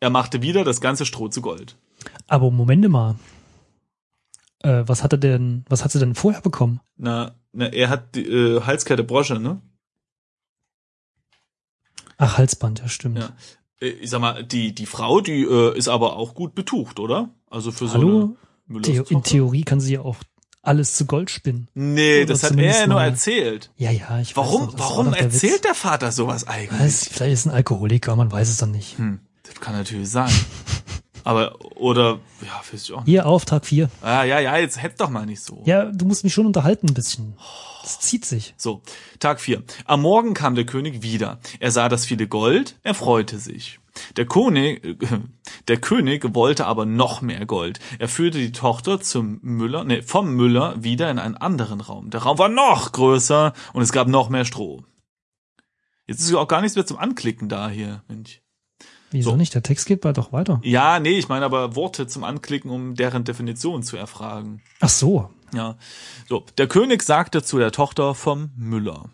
Er 0.00 0.08
machte 0.10 0.40
wieder 0.40 0.64
das 0.64 0.80
ganze 0.80 1.04
Stroh 1.04 1.28
zu 1.28 1.42
Gold. 1.42 1.76
Aber 2.26 2.50
Momente 2.50 2.88
mal. 2.88 3.16
Äh, 4.62 4.84
was 4.86 5.02
hat 5.02 5.12
er 5.12 5.18
denn, 5.18 5.64
was 5.68 5.84
hat 5.84 5.92
sie 5.92 5.98
denn 5.98 6.14
vorher 6.14 6.40
bekommen? 6.40 6.80
Na, 6.96 7.34
na 7.52 7.66
er 7.66 7.90
hat 7.90 8.14
die 8.14 8.26
äh, 8.26 8.62
Halskette 8.62 9.04
Brosche, 9.04 9.38
ne? 9.38 9.60
Ach, 12.16 12.38
Halsband, 12.38 12.80
ja, 12.80 12.88
stimmt. 12.88 13.18
Ja. 13.18 13.36
Äh, 13.80 13.88
Ich 13.88 14.10
sag 14.10 14.20
mal, 14.20 14.44
die, 14.44 14.74
die 14.74 14.86
Frau, 14.86 15.20
die 15.20 15.42
äh, 15.42 15.76
ist 15.76 15.88
aber 15.88 16.16
auch 16.16 16.34
gut 16.34 16.54
betucht, 16.54 16.98
oder? 16.98 17.30
Also 17.50 17.72
für 17.72 17.88
so 17.88 17.94
Hallo? 17.94 18.36
Eine 18.78 18.82
Theo 18.82 19.04
in. 19.08 19.22
Theorie 19.22 19.62
kann 19.62 19.80
sie 19.80 19.94
ja 19.94 20.00
auch 20.00 20.16
alles 20.62 20.94
zu 20.94 21.06
Gold 21.06 21.30
spinnen. 21.30 21.68
Nee, 21.74 22.18
Oder 22.22 22.26
das 22.34 22.42
hat 22.42 22.56
er 22.56 22.80
ja 22.80 22.86
nur 22.86 23.02
erzählt. 23.02 23.70
Ja, 23.76 23.90
ja, 23.90 24.20
ich 24.20 24.36
weiß 24.36 24.36
Warum, 24.36 24.70
das 24.70 24.78
war 24.78 24.90
warum 24.90 25.12
der 25.12 25.22
erzählt 25.22 25.54
Witz. 25.54 25.60
der 25.62 25.74
Vater 25.74 26.12
sowas 26.12 26.46
eigentlich? 26.46 26.80
Was? 26.80 27.08
Vielleicht 27.08 27.32
ist 27.32 27.46
er 27.46 27.52
ein 27.52 27.56
Alkoholiker, 27.56 28.14
man 28.16 28.30
weiß 28.30 28.48
es 28.48 28.58
dann 28.58 28.70
nicht. 28.72 28.98
Hm, 28.98 29.20
das 29.42 29.54
kann 29.60 29.74
natürlich 29.74 30.10
sein. 30.10 30.30
Aber, 31.24 31.58
oder, 31.76 32.18
ja, 32.40 32.60
weiß 32.72 32.82
ich 32.82 32.92
auch 32.92 33.00
nicht. 33.00 33.06
Hier, 33.10 33.26
Auftrag 33.26 33.66
4. 33.66 33.90
Ah, 34.00 34.24
ja, 34.24 34.38
ja, 34.40 34.56
jetzt 34.56 34.80
hetz 34.82 34.96
doch 34.96 35.10
mal 35.10 35.26
nicht 35.26 35.42
so. 35.42 35.62
Ja, 35.66 35.84
du 35.86 36.06
musst 36.06 36.24
mich 36.24 36.32
schon 36.32 36.46
unterhalten 36.46 36.88
ein 36.88 36.94
bisschen. 36.94 37.34
Das 37.82 38.00
zieht 38.00 38.24
sich. 38.24 38.54
So, 38.56 38.82
Tag 39.18 39.40
4. 39.40 39.62
Am 39.84 40.02
Morgen 40.02 40.32
kam 40.34 40.54
der 40.54 40.64
König 40.64 41.02
wieder. 41.02 41.38
Er 41.58 41.72
sah 41.72 41.88
das 41.88 42.06
viele 42.06 42.26
Gold, 42.26 42.78
er 42.82 42.94
freute 42.94 43.38
sich. 43.38 43.79
Der 44.16 44.26
König, 44.26 44.98
der 45.68 45.76
König 45.78 46.34
wollte 46.34 46.66
aber 46.66 46.86
noch 46.86 47.22
mehr 47.22 47.46
Gold. 47.46 47.80
Er 47.98 48.08
führte 48.08 48.38
die 48.38 48.52
Tochter 48.52 49.00
zum 49.00 49.40
Müller, 49.42 49.84
nee, 49.84 50.02
vom 50.02 50.34
Müller 50.34 50.82
wieder 50.82 51.10
in 51.10 51.18
einen 51.18 51.36
anderen 51.36 51.80
Raum. 51.80 52.10
Der 52.10 52.22
Raum 52.22 52.38
war 52.38 52.48
noch 52.48 52.92
größer 52.92 53.52
und 53.72 53.82
es 53.82 53.92
gab 53.92 54.08
noch 54.08 54.28
mehr 54.28 54.44
Stroh. 54.44 54.84
Jetzt 56.06 56.20
ist 56.20 56.34
auch 56.34 56.48
gar 56.48 56.60
nichts 56.60 56.76
mehr 56.76 56.86
zum 56.86 56.98
Anklicken 56.98 57.48
da 57.48 57.68
hier, 57.68 58.02
Mensch. 58.08 58.40
Wieso 59.12 59.30
So. 59.30 59.36
nicht? 59.36 59.54
Der 59.54 59.62
Text 59.62 59.86
geht 59.86 60.00
bald 60.02 60.18
doch 60.18 60.32
weiter. 60.32 60.60
Ja, 60.62 61.00
nee, 61.00 61.18
ich 61.18 61.28
meine 61.28 61.44
aber 61.44 61.74
Worte 61.74 62.06
zum 62.06 62.22
Anklicken, 62.24 62.70
um 62.70 62.94
deren 62.94 63.24
Definition 63.24 63.82
zu 63.82 63.96
erfragen. 63.96 64.62
Ach 64.80 64.88
so. 64.88 65.30
Ja. 65.52 65.76
So, 66.28 66.44
der 66.58 66.68
König 66.68 67.02
sagte 67.02 67.42
zu 67.42 67.58
der 67.58 67.72
Tochter 67.72 68.14
vom 68.14 68.50
Müller. 68.56 69.10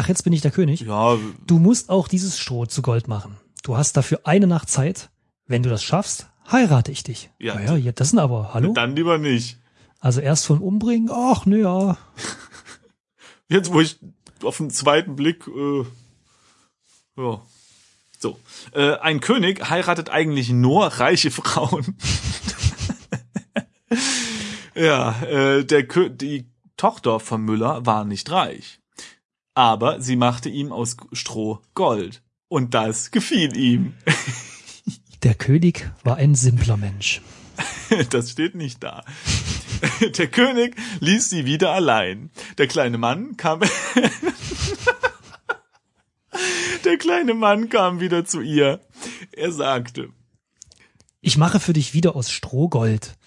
Ach, 0.00 0.08
jetzt 0.08 0.22
bin 0.22 0.32
ich 0.32 0.40
der 0.40 0.50
König. 0.50 0.80
Ja, 0.80 1.18
Du 1.46 1.58
musst 1.58 1.90
auch 1.90 2.08
dieses 2.08 2.38
Stroh 2.38 2.64
zu 2.64 2.80
Gold 2.80 3.06
machen. 3.06 3.36
Du 3.62 3.76
hast 3.76 3.98
dafür 3.98 4.20
eine 4.24 4.46
Nacht 4.46 4.70
Zeit. 4.70 5.10
Wenn 5.46 5.62
du 5.62 5.68
das 5.68 5.84
schaffst, 5.84 6.26
heirate 6.50 6.90
ich 6.90 7.02
dich. 7.02 7.28
Ja. 7.38 7.56
Naja, 7.56 7.76
ja, 7.76 7.92
das 7.92 8.08
sind 8.08 8.18
aber, 8.18 8.54
hallo? 8.54 8.72
dann 8.72 8.96
lieber 8.96 9.18
nicht. 9.18 9.58
Also 9.98 10.22
erst 10.22 10.46
von 10.46 10.58
umbringen, 10.60 11.10
ach, 11.12 11.44
nö, 11.44 11.60
ja. 11.60 11.98
Jetzt, 13.50 13.74
wo 13.74 13.82
ich 13.82 13.98
auf 14.42 14.56
den 14.56 14.70
zweiten 14.70 15.16
Blick, 15.16 15.46
äh, 15.48 15.84
ja. 17.18 17.42
So. 18.18 18.38
Äh, 18.72 18.96
ein 19.00 19.20
König 19.20 19.68
heiratet 19.68 20.08
eigentlich 20.08 20.48
nur 20.48 20.86
reiche 20.86 21.30
Frauen. 21.30 21.94
ja, 24.74 25.20
äh, 25.24 25.62
der 25.66 25.86
Kö 25.86 26.08
die 26.08 26.46
Tochter 26.78 27.20
von 27.20 27.42
Müller 27.42 27.84
war 27.84 28.06
nicht 28.06 28.30
reich. 28.30 28.80
Aber 29.60 30.00
sie 30.00 30.16
machte 30.16 30.48
ihm 30.48 30.72
aus 30.72 30.96
Stroh 31.12 31.60
Gold. 31.74 32.22
Und 32.48 32.72
das 32.72 33.10
gefiel 33.10 33.54
ihm. 33.58 33.92
Der 35.22 35.34
König 35.34 35.92
war 36.02 36.16
ein 36.16 36.34
simpler 36.34 36.78
Mensch. 36.78 37.20
Das 38.08 38.30
steht 38.30 38.54
nicht 38.54 38.82
da. 38.82 39.04
Der 40.16 40.28
König 40.28 40.76
ließ 41.00 41.28
sie 41.28 41.44
wieder 41.44 41.72
allein. 41.72 42.30
Der 42.56 42.68
kleine 42.68 42.96
Mann 42.96 43.36
kam. 43.36 43.60
Der 46.86 46.96
kleine 46.96 47.34
Mann 47.34 47.68
kam 47.68 48.00
wieder 48.00 48.24
zu 48.24 48.40
ihr. 48.40 48.80
Er 49.32 49.52
sagte, 49.52 50.08
Ich 51.20 51.36
mache 51.36 51.60
für 51.60 51.74
dich 51.74 51.92
wieder 51.92 52.16
aus 52.16 52.30
Stroh 52.30 52.70
Gold. 52.70 53.18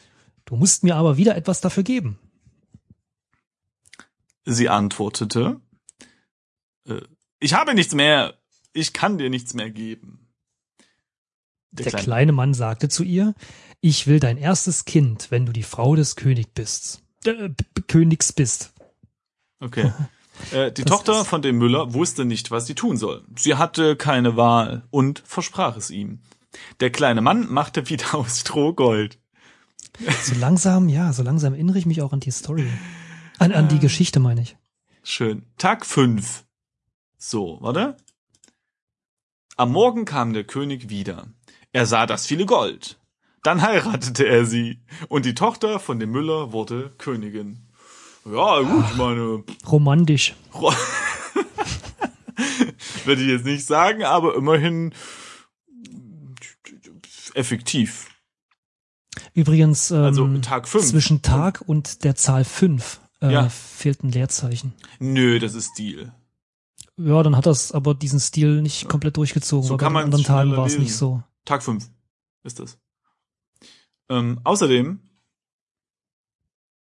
Du 0.46 0.56
musst 0.56 0.84
mir 0.84 0.96
aber 0.96 1.17
wieder 1.17 1.36
etwas 1.36 1.62
dafür 1.62 1.84
geben. 1.84 2.17
sie 4.46 4.69
antwortete, 4.69 5.62
ich 7.39 7.54
habe 7.54 7.74
nichts 7.74 7.93
mehr, 7.93 8.36
ich 8.74 8.93
kann 8.93 9.17
dir 9.17 9.30
nichts 9.30 9.54
mehr 9.54 9.69
geben. 9.69 10.28
Der 11.72 11.91
kleine 11.91 12.32
Mann 12.32 12.54
sagte 12.54 12.88
zu 12.88 13.04
ihr, 13.04 13.34
ich 13.82 14.06
will 14.08 14.19
dein 14.19 14.38
erstes 14.38 14.86
Kind, 14.86 15.32
wenn 15.32 15.46
du 15.46 15.52
die 15.52 15.63
Frau 15.63 15.96
des 15.96 16.15
König 16.15 16.54
bist. 16.54 17.04
Äh, 17.26 17.50
Königs 17.88 18.34
bist. 18.34 18.74
Okay. 19.60 19.91
Äh, 20.52 20.72
die 20.72 20.82
Das 20.82 20.91
Tochter 20.91 21.26
von 21.26 21.43
dem 21.43 21.60
Müller 21.60 21.93
wusste 21.93 22.26
nicht, 22.26 22.50
was 22.50 22.65
sie 22.65 22.74
tun 22.74 22.98
soll. 22.98 23.24
Sie 23.38 23.54
hatte 23.54 23.96
keine 23.96 24.36
Wahl 24.36 24.82
und 24.89 25.22
versprach 25.26 25.78
es 25.78 25.91
ihm. 25.91 26.22
Der 26.80 26.89
kleine 26.89 27.22
Mann 27.22 27.52
machte 27.52 27.88
wieder 27.88 28.15
aus 28.15 28.39
Stroh 28.39 28.74
Gold. 28.74 29.19
So 30.24 30.34
langsam, 30.36 30.89
ja, 30.89 31.13
so 31.13 31.22
langsam 31.22 31.54
erinnere 31.54 31.78
ich 31.78 31.86
mich 31.86 32.02
auch 32.02 32.13
an 32.13 32.19
die 32.19 32.32
Story. 32.32 32.67
An, 33.38 33.52
an 33.52 33.67
die 33.67 33.78
Geschichte, 33.78 34.19
meine 34.19 34.41
ich. 34.41 34.58
Schön. 35.04 35.43
Tag 35.58 35.86
fünf. 35.86 36.42
So, 37.25 37.57
warte. 37.62 37.95
Am 39.55 39.71
Morgen 39.71 40.03
kam 40.03 40.33
der 40.33 40.43
König 40.43 40.89
wieder. 40.89 41.27
Er 41.71 41.86
sah 41.86 42.05
das 42.05 42.27
viele 42.27 42.45
Gold. 42.45 42.99
Dann 43.43 43.62
heiratete 43.62 44.25
er 44.27 44.45
sie. 44.45 44.81
Und 45.07 45.23
die 45.23 45.33
Tochter 45.33 45.79
von 45.79 45.99
dem 45.99 46.12
Müller 46.12 46.51
wurde 46.51 46.93
Königin. 46.97 47.69
Ja, 48.25 48.59
gut, 48.59 48.83
ich 48.91 48.97
meine, 48.97 49.43
Romantisch. 49.65 50.33
würde 53.05 53.21
ich 53.21 53.29
jetzt 53.29 53.45
nicht 53.45 53.65
sagen, 53.65 54.03
aber 54.03 54.36
immerhin 54.36 54.93
effektiv. 57.36 58.09
Übrigens, 59.33 59.91
ähm, 59.91 60.03
Also 60.03 60.38
Tag 60.39 60.67
fünf. 60.67 60.86
zwischen 60.86 61.21
Tag 61.21 61.62
und 61.65 62.03
der 62.03 62.15
Zahl 62.15 62.43
5 62.43 62.99
äh, 63.21 63.31
Ja. 63.31 63.47
fehlt 63.47 64.03
ein 64.03 64.12
Leerzeichen. 64.12 64.73
Nö, 64.99 65.39
das 65.39 65.53
ist 65.53 65.71
Stil. 65.71 66.12
Ja, 66.97 67.23
dann 67.23 67.36
hat 67.36 67.45
das 67.45 67.71
aber 67.71 67.95
diesen 67.95 68.19
Stil 68.19 68.62
nicht 68.62 68.88
komplett 68.88 69.17
durchgezogen. 69.17 69.67
So 69.67 69.77
kann 69.77 69.93
man's 69.93 70.06
anderen 70.06 70.23
Tagen 70.23 70.51
war 70.56 70.65
es 70.65 70.77
nicht 70.77 70.95
so. 70.95 71.23
Tag 71.45 71.63
fünf 71.63 71.89
ist 72.43 72.60
das. 72.60 72.77
Ähm, 74.10 74.39
außerdem 74.43 74.99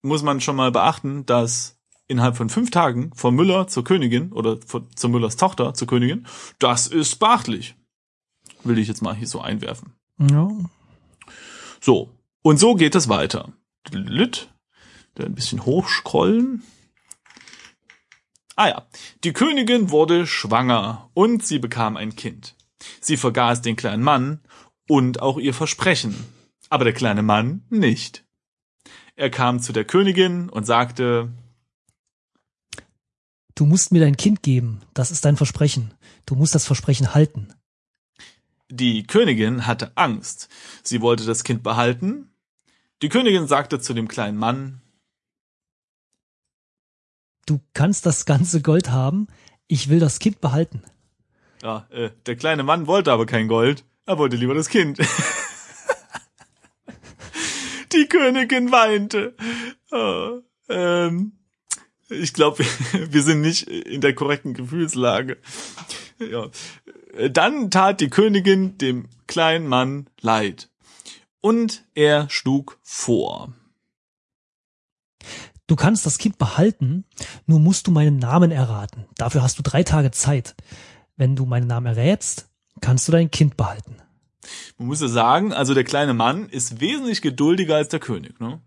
muss 0.03 0.23
man 0.23 0.41
schon 0.41 0.57
mal 0.57 0.73
beachten, 0.73 1.25
dass 1.25 1.79
innerhalb 2.09 2.37
von 2.37 2.51
fünf 2.51 2.71
Tagen 2.71 3.13
von 3.15 3.35
Müller 3.35 3.69
zur 3.69 3.85
Königin 3.85 4.33
oder 4.33 4.59
von, 4.61 4.87
zur 4.95 5.11
Müllers 5.11 5.37
Tochter 5.37 5.73
zur 5.75 5.89
Königin, 5.89 6.27
das 6.59 6.87
ist 6.87 7.17
beachtlich. 7.17 7.75
Will 8.65 8.79
ich 8.79 8.89
jetzt 8.89 9.03
mal 9.03 9.15
hier 9.15 9.29
so 9.29 9.41
einwerfen. 9.41 9.95
Ja. 10.19 10.49
So. 11.81 12.11
Und 12.43 12.59
so 12.59 12.75
geht 12.75 12.95
es 12.95 13.09
weiter. 13.09 13.53
Ein 13.93 15.35
bisschen 15.35 15.65
hochscrollen. 15.65 16.63
Ah 18.57 18.69
ja. 18.69 18.87
Die 19.25 19.33
Königin 19.33 19.91
wurde 19.91 20.27
schwanger 20.27 21.11
und 21.15 21.45
sie 21.45 21.59
bekam 21.59 21.97
ein 21.97 22.17
Kind. 22.17 22.55
Sie 23.01 23.17
vergaß 23.17 23.63
den 23.63 23.77
kleinen 23.77 24.03
Mann 24.03 24.41
und 24.89 25.23
auch 25.23 25.39
ihr 25.39 25.55
Versprechen. 25.55 26.15
Aber 26.69 26.85
der 26.85 26.93
kleine 26.93 27.23
Mann 27.23 27.65
nicht. 27.71 28.25
Er 29.17 29.31
kam 29.31 29.61
zu 29.61 29.73
der 29.73 29.85
Königin 29.85 30.49
und 30.49 30.65
sagte, 30.65 31.33
Du 33.55 33.67
musst 33.67 33.93
mir 33.93 34.01
dein 34.01 34.17
Kind 34.17 34.43
geben. 34.43 34.81
Das 34.95 35.11
ist 35.11 35.25
dein 35.25 35.37
Versprechen. 35.37 35.95
Du 36.27 36.35
musst 36.35 36.55
das 36.55 36.67
Versprechen 36.67 37.15
halten. 37.15 37.53
Die 38.71 39.07
Königin 39.07 39.67
hatte 39.67 39.93
Angst. 39.97 40.49
Sie 40.83 41.01
wollte 41.01 41.25
das 41.27 41.45
Kind 41.45 41.63
behalten. 41.63 42.31
Die 43.03 43.09
Königin 43.09 43.47
sagte 43.47 43.81
zu 43.81 43.93
dem 43.93 44.09
kleinen 44.09 44.39
Mann, 44.39 44.82
Du 47.47 47.61
kannst 47.75 48.07
das 48.07 48.25
ganze 48.25 48.63
Gold 48.63 48.91
haben. 48.91 49.29
Ich 49.67 49.89
will 49.89 49.99
das 49.99 50.19
Kind 50.19 50.41
behalten. 50.41 50.83
Ja, 51.63 51.87
äh, 51.91 52.11
der 52.27 52.37
kleine 52.37 52.63
Mann 52.63 52.87
wollte 52.87 53.13
aber 53.13 53.27
kein 53.27 53.49
Gold. 53.49 53.85
Er 54.07 54.19
wollte 54.19 54.37
lieber 54.37 54.55
das 54.55 54.69
Kind. 54.69 54.99
Die 57.93 58.07
Königin 58.07 58.73
weinte. 58.73 59.35
Oh, 59.91 60.41
ähm, 60.69 61.33
ich 62.09 62.33
glaube, 62.33 62.65
wir 62.93 63.23
sind 63.23 63.41
nicht 63.41 63.69
in 63.69 64.01
der 64.01 64.15
korrekten 64.15 64.55
Gefühlslage. 64.55 65.39
Ja. 66.19 66.49
Dann 67.31 67.71
tat 67.71 68.01
die 68.01 68.09
Königin 68.09 68.79
dem 68.79 69.09
kleinen 69.27 69.67
Mann 69.67 70.09
leid. 70.21 70.71
Und 71.41 71.85
er 71.95 72.31
schlug 72.31 72.79
vor. 72.83 73.53
Du 75.67 75.77
kannst 75.77 76.05
das 76.07 76.19
Kind 76.19 76.39
behalten, 76.39 77.05
nur 77.47 77.61
musst 77.61 77.87
du 77.87 77.91
meinen 77.91 78.19
Namen 78.19 78.51
erraten. 78.51 79.07
Dafür 79.17 79.43
hast 79.43 79.59
du 79.59 79.63
drei 79.63 79.83
Tage 79.83 80.11
Zeit. 80.11 80.55
Wenn 81.17 81.37
du 81.37 81.47
meinen 81.47 81.67
Namen 81.67 81.87
errätst, 81.87 82.49
kannst 82.81 83.07
du 83.09 83.13
dein 83.13 83.31
Kind 83.31 83.57
behalten. 83.57 83.97
Man 84.77 84.89
muss 84.89 85.01
ja 85.01 85.09
sagen, 85.09 85.53
also 85.53 85.73
der 85.73 85.85
kleine 85.85 86.15
Mann 86.15 86.49
ist 86.49 86.81
wesentlich 86.81 87.23
geduldiger 87.23 87.77
als 87.77 87.89
der 87.89 88.01
König, 88.01 88.41
ne? 88.41 88.61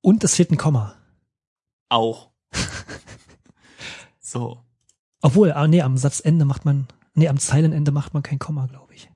Und 0.00 0.24
es 0.24 0.34
fehlt 0.34 0.50
ein 0.50 0.56
Komma. 0.58 0.96
Auch. 1.88 2.30
so. 4.20 4.60
Obwohl, 5.22 5.52
ah, 5.52 5.68
nee, 5.68 5.82
am 5.82 5.96
Satzende 5.96 6.44
macht 6.44 6.64
man, 6.64 6.88
nee, 7.14 7.28
am 7.28 7.38
Zeilenende 7.38 7.92
macht 7.92 8.12
man 8.12 8.22
kein 8.22 8.38
Komma, 8.40 8.66
glaube 8.66 8.92
ich. 8.94 9.08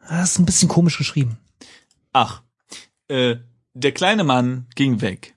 Ah, 0.00 0.18
Das 0.20 0.32
ist 0.32 0.38
ein 0.40 0.46
bisschen 0.46 0.68
komisch 0.68 0.98
geschrieben. 0.98 1.38
Ach, 2.12 2.42
äh, 3.08 3.36
der 3.74 3.92
kleine 3.92 4.24
Mann 4.24 4.66
ging 4.74 5.00
weg. 5.00 5.35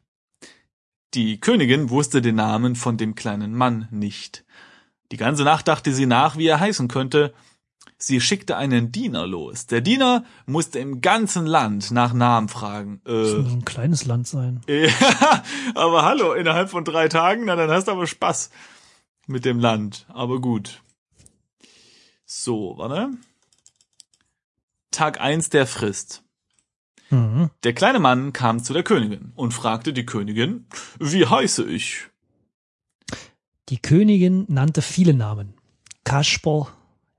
Die 1.14 1.40
Königin 1.40 1.90
wusste 1.90 2.22
den 2.22 2.36
Namen 2.36 2.76
von 2.76 2.98
dem 2.98 3.16
kleinen 3.16 3.54
Mann 3.56 3.88
nicht. 3.92 4.46
Die 5.12 5.18
ganze 5.18 5.44
Nacht 5.44 5.68
dachte 5.68 5.94
sie 5.94 6.06
nach, 6.06 6.38
wie 6.38 6.48
er 6.48 6.60
heißen 6.60 6.88
könnte. 6.88 7.34
Sie 7.98 8.22
schickte 8.22 8.56
einen 8.56 8.92
Diener 8.92 9.28
los. 9.28 9.66
Der 9.66 9.82
Diener 9.82 10.24
musste 10.46 10.80
im 10.80 11.02
ganzen 11.02 11.46
Land 11.46 11.92
nach 11.92 12.14
Namen 12.14 12.48
fragen. 12.48 13.02
Das 13.04 13.34
muss 13.34 13.52
Äh, 13.52 13.56
ein 13.56 13.66
kleines 13.66 14.06
Land 14.06 14.28
sein. 14.28 14.62
ja, 14.70 15.44
aber 15.76 16.06
hallo, 16.06 16.34
innerhalb 16.34 16.70
von 16.70 16.86
drei 16.86 17.08
Tagen, 17.10 17.46
na 17.46 17.56
dann 17.56 17.70
hast 17.72 17.88
du 17.88 17.92
aber 17.92 18.08
Spaß 18.08 18.52
mit 19.28 19.44
dem 19.46 19.60
Land. 19.60 20.06
Aber 20.10 20.40
gut. 20.40 20.82
So, 22.26 22.76
warte. 22.78 23.10
Tag 24.92 25.20
eins 25.20 25.50
der 25.50 25.68
Frist. 25.68 26.24
Mhm. 27.10 27.50
Der 27.64 27.74
kleine 27.74 28.00
Mann 28.00 28.34
kam 28.34 28.64
zu 28.64 28.74
der 28.74 28.84
Königin 28.84 29.32
und 29.36 29.54
fragte 29.54 29.94
die 29.94 30.06
Königin, 30.06 30.66
wie 31.00 31.26
heiße 31.26 31.64
ich? 31.66 32.08
Die 33.70 33.78
Königin 33.82 34.46
nannte 34.48 34.82
viele 34.82 35.14
Namen. 35.14 35.54
Kasper, 36.04 36.68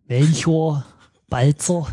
Melchior, 0.07 0.85
Balzer. 1.29 1.87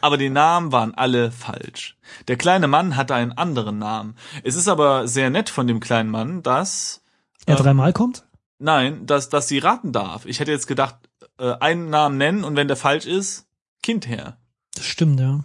Aber 0.00 0.16
die 0.18 0.30
Namen 0.30 0.72
waren 0.72 0.94
alle 0.94 1.30
falsch. 1.32 1.96
Der 2.28 2.36
kleine 2.36 2.68
Mann 2.68 2.96
hatte 2.96 3.14
einen 3.14 3.32
anderen 3.32 3.78
Namen. 3.78 4.14
Es 4.44 4.54
ist 4.54 4.68
aber 4.68 5.08
sehr 5.08 5.30
nett 5.30 5.48
von 5.50 5.66
dem 5.66 5.80
kleinen 5.80 6.10
Mann, 6.10 6.42
dass, 6.42 7.02
Er 7.46 7.56
Ähm, 7.56 7.62
dreimal 7.64 7.92
kommt? 7.92 8.24
nein, 8.58 9.04
dass, 9.06 9.28
dass 9.28 9.48
sie 9.48 9.58
raten 9.58 9.92
darf. 9.92 10.24
Ich 10.26 10.40
hätte 10.40 10.52
jetzt 10.52 10.66
gedacht, 10.66 10.96
äh, 11.38 11.52
einen 11.60 11.90
Namen 11.90 12.18
nennen 12.18 12.44
und 12.44 12.56
wenn 12.56 12.68
der 12.68 12.76
falsch 12.76 13.06
ist, 13.06 13.46
Kind 13.82 14.06
her. 14.08 14.38
Das 14.74 14.84
stimmt, 14.86 15.20
ja. 15.20 15.40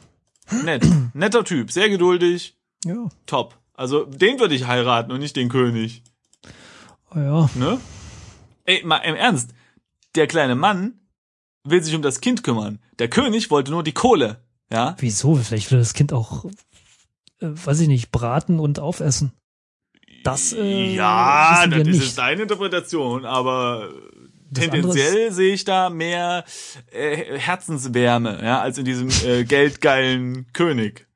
Nett. 0.63 0.85
Netter 1.13 1.43
Typ, 1.43 1.71
sehr 1.71 1.89
geduldig, 1.89 2.57
Ja. 2.85 3.09
top. 3.25 3.57
Also 3.73 4.05
den 4.05 4.39
würde 4.39 4.55
ich 4.55 4.67
heiraten 4.67 5.11
und 5.11 5.19
nicht 5.19 5.35
den 5.35 5.49
König. 5.49 6.03
Oh 7.13 7.19
ja. 7.19 7.49
Ne? 7.55 7.79
Ey, 8.65 8.83
mal 8.85 8.97
im 8.97 9.15
Ernst. 9.15 9.53
Der 10.15 10.27
kleine 10.27 10.55
Mann 10.55 10.99
will 11.63 11.81
sich 11.83 11.95
um 11.95 12.01
das 12.01 12.21
Kind 12.21 12.43
kümmern. 12.43 12.79
Der 12.99 13.09
König 13.09 13.49
wollte 13.49 13.71
nur 13.71 13.83
die 13.83 13.91
Kohle. 13.93 14.43
Ja? 14.71 14.95
Wieso? 14.99 15.35
Vielleicht 15.35 15.71
will 15.71 15.79
das 15.79 15.93
Kind 15.93 16.13
auch, 16.13 16.45
äh, 17.39 17.47
weiß 17.47 17.79
ich 17.81 17.87
nicht, 17.87 18.11
braten 18.11 18.59
und 18.59 18.79
aufessen. 18.79 19.31
Das, 20.23 20.53
äh, 20.53 20.93
ja, 20.93 21.65
das 21.67 21.87
ist 21.87 22.17
deine 22.17 22.43
Interpretation, 22.43 23.25
aber 23.25 23.89
Das 23.89 24.20
tendenziell 24.53 25.31
sehe 25.31 25.53
ich 25.53 25.63
da 25.65 25.89
mehr 25.89 26.43
äh, 26.91 27.37
Herzenswärme, 27.37 28.39
ja, 28.43 28.61
als 28.61 28.77
in 28.77 28.85
diesem 28.85 29.09
äh, 29.25 29.43
geldgeilen 29.43 30.47
König. 30.53 31.07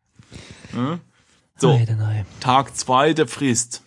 Hm? 0.72 1.00
So, 1.58 1.78
Nein, 1.78 1.96
nein. 1.98 2.26
Tag 2.40 2.76
zwei 2.76 3.14
der 3.14 3.28
Frist. 3.28 3.82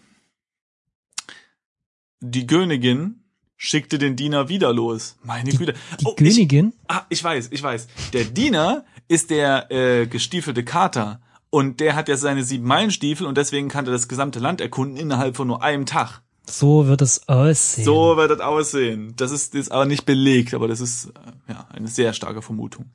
Die 2.20 2.46
Königin 2.46 3.24
schickte 3.56 3.98
den 3.98 4.16
Diener 4.16 4.48
wieder 4.48 4.72
los. 4.72 5.16
Meine 5.22 5.50
Güte. 5.50 5.74
Die 6.00 6.06
Oh, 6.06 6.10
ich, 6.10 6.16
Königin, 6.16 6.72
ah, 6.88 7.02
ich 7.08 7.22
weiß, 7.22 7.48
ich 7.50 7.62
weiß. 7.62 7.88
Der 8.12 8.24
Diener 8.24 8.84
ist 9.08 9.30
der 9.30 9.70
äh, 9.70 10.06
gestiefelte 10.06 10.64
Kater. 10.64 11.20
Und 11.50 11.80
der 11.80 11.96
hat 11.96 12.08
ja 12.08 12.16
seine 12.16 12.44
sieben 12.44 12.66
Meilenstiefel 12.66 13.26
und 13.26 13.38
deswegen 13.38 13.68
kann 13.68 13.86
er 13.86 13.92
das 13.92 14.06
gesamte 14.08 14.38
Land 14.38 14.60
erkunden 14.60 14.98
innerhalb 14.98 15.34
von 15.36 15.48
nur 15.48 15.62
einem 15.62 15.86
Tag. 15.86 16.20
So 16.48 16.86
wird 16.86 17.02
es 17.02 17.28
aussehen. 17.28 17.84
So 17.84 18.16
wird 18.16 18.30
das 18.30 18.40
aussehen. 18.40 19.14
Das 19.16 19.30
ist, 19.30 19.54
ist 19.54 19.70
aber 19.70 19.84
nicht 19.84 20.06
belegt, 20.06 20.54
aber 20.54 20.66
das 20.66 20.80
ist 20.80 21.06
äh, 21.06 21.52
ja 21.52 21.68
eine 21.70 21.88
sehr 21.88 22.12
starke 22.12 22.42
Vermutung. 22.42 22.90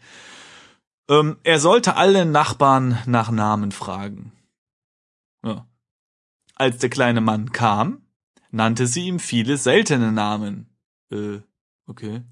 Ähm, 1.09 1.37
er 1.43 1.59
sollte 1.59 1.95
alle 1.95 2.25
Nachbarn 2.25 2.99
nach 3.05 3.29
Namen 3.29 3.71
fragen. 3.71 4.31
Ja. 5.43 5.67
Als 6.55 6.77
der 6.79 6.89
kleine 6.89 7.21
Mann 7.21 7.51
kam, 7.51 8.01
nannte 8.51 8.87
sie 8.87 9.07
ihm 9.07 9.19
viele 9.19 9.57
seltene 9.57 10.11
Namen. 10.11 10.69
Äh, 11.11 11.39
okay. 11.87 12.23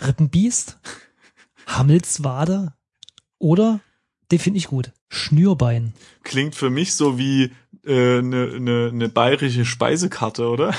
Rippenbiest, 0.00 0.78
Hammelswade 1.66 2.74
oder, 3.38 3.80
den 4.30 4.38
finde 4.38 4.58
ich 4.58 4.68
gut, 4.68 4.92
Schnürbein. 5.08 5.94
Klingt 6.22 6.54
für 6.54 6.70
mich 6.70 6.94
so 6.94 7.18
wie 7.18 7.52
eine 7.88 8.18
äh, 8.18 8.22
ne, 8.22 8.60
ne, 8.60 8.90
ne 8.92 9.08
bayerische 9.08 9.64
Speisekarte, 9.64 10.48
oder? 10.48 10.74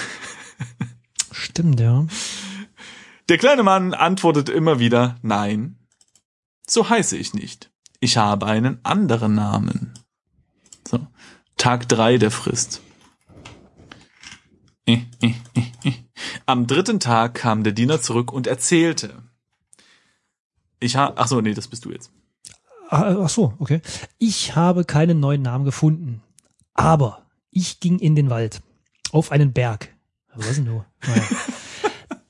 Stimmt, 1.32 1.80
ja. 1.80 2.06
Der 3.30 3.38
kleine 3.38 3.64
Mann 3.64 3.94
antwortet 3.94 4.50
immer 4.50 4.80
wieder, 4.80 5.18
nein, 5.22 5.78
so 6.68 6.90
heiße 6.90 7.18
ich 7.18 7.34
nicht. 7.34 7.72
Ich 8.00 8.18
habe 8.18 8.46
einen 8.46 8.80
anderen 8.84 9.36
Namen. 9.36 9.94
So. 10.88 11.08
Tag 11.58 11.90
drei 11.90 12.18
der 12.18 12.32
Frist. 12.32 12.82
Am 16.46 16.68
dritten 16.68 17.00
Tag 17.00 17.36
kam 17.36 17.64
der 17.64 17.74
Diener 17.74 18.02
zurück 18.02 18.32
und 18.32 18.48
erzählte. 18.48 19.24
Ich 20.80 20.96
habe, 20.96 21.18
ach 21.18 21.28
so, 21.28 21.42
nee, 21.42 21.54
das 21.54 21.68
bist 21.68 21.86
du 21.86 21.92
jetzt. 21.92 22.12
Ah, 22.90 23.16
ach 23.24 23.30
so, 23.30 23.54
okay. 23.60 23.82
Ich 24.18 24.56
habe 24.56 24.86
keinen 24.86 25.20
neuen 25.20 25.42
Namen 25.42 25.66
gefunden. 25.66 26.24
Aber 26.80 27.26
ich 27.52 27.82
ging 27.82 28.00
in 28.00 28.16
den 28.16 28.30
Wald. 28.30 28.62
Auf 29.12 29.32
einen 29.32 29.52
Berg. 29.52 29.94
Was 30.34 30.48
ist 30.48 30.58
denn 30.58 30.66
du? 30.66 30.86
Naja. 31.06 31.24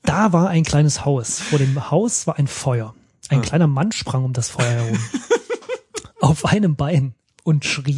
Da 0.02 0.32
war 0.32 0.48
ein 0.48 0.64
kleines 0.64 1.04
Haus. 1.04 1.38
Vor 1.38 1.60
dem 1.60 1.88
Haus 1.92 2.26
war 2.26 2.36
ein 2.36 2.48
Feuer. 2.48 2.96
Ein 3.28 3.38
hm. 3.38 3.44
kleiner 3.44 3.68
Mann 3.68 3.92
sprang 3.92 4.24
um 4.24 4.32
das 4.32 4.48
Feuer 4.48 4.68
herum. 4.68 4.98
auf 6.20 6.46
einem 6.46 6.74
Bein 6.74 7.14
und 7.44 7.64
schrie, 7.64 7.96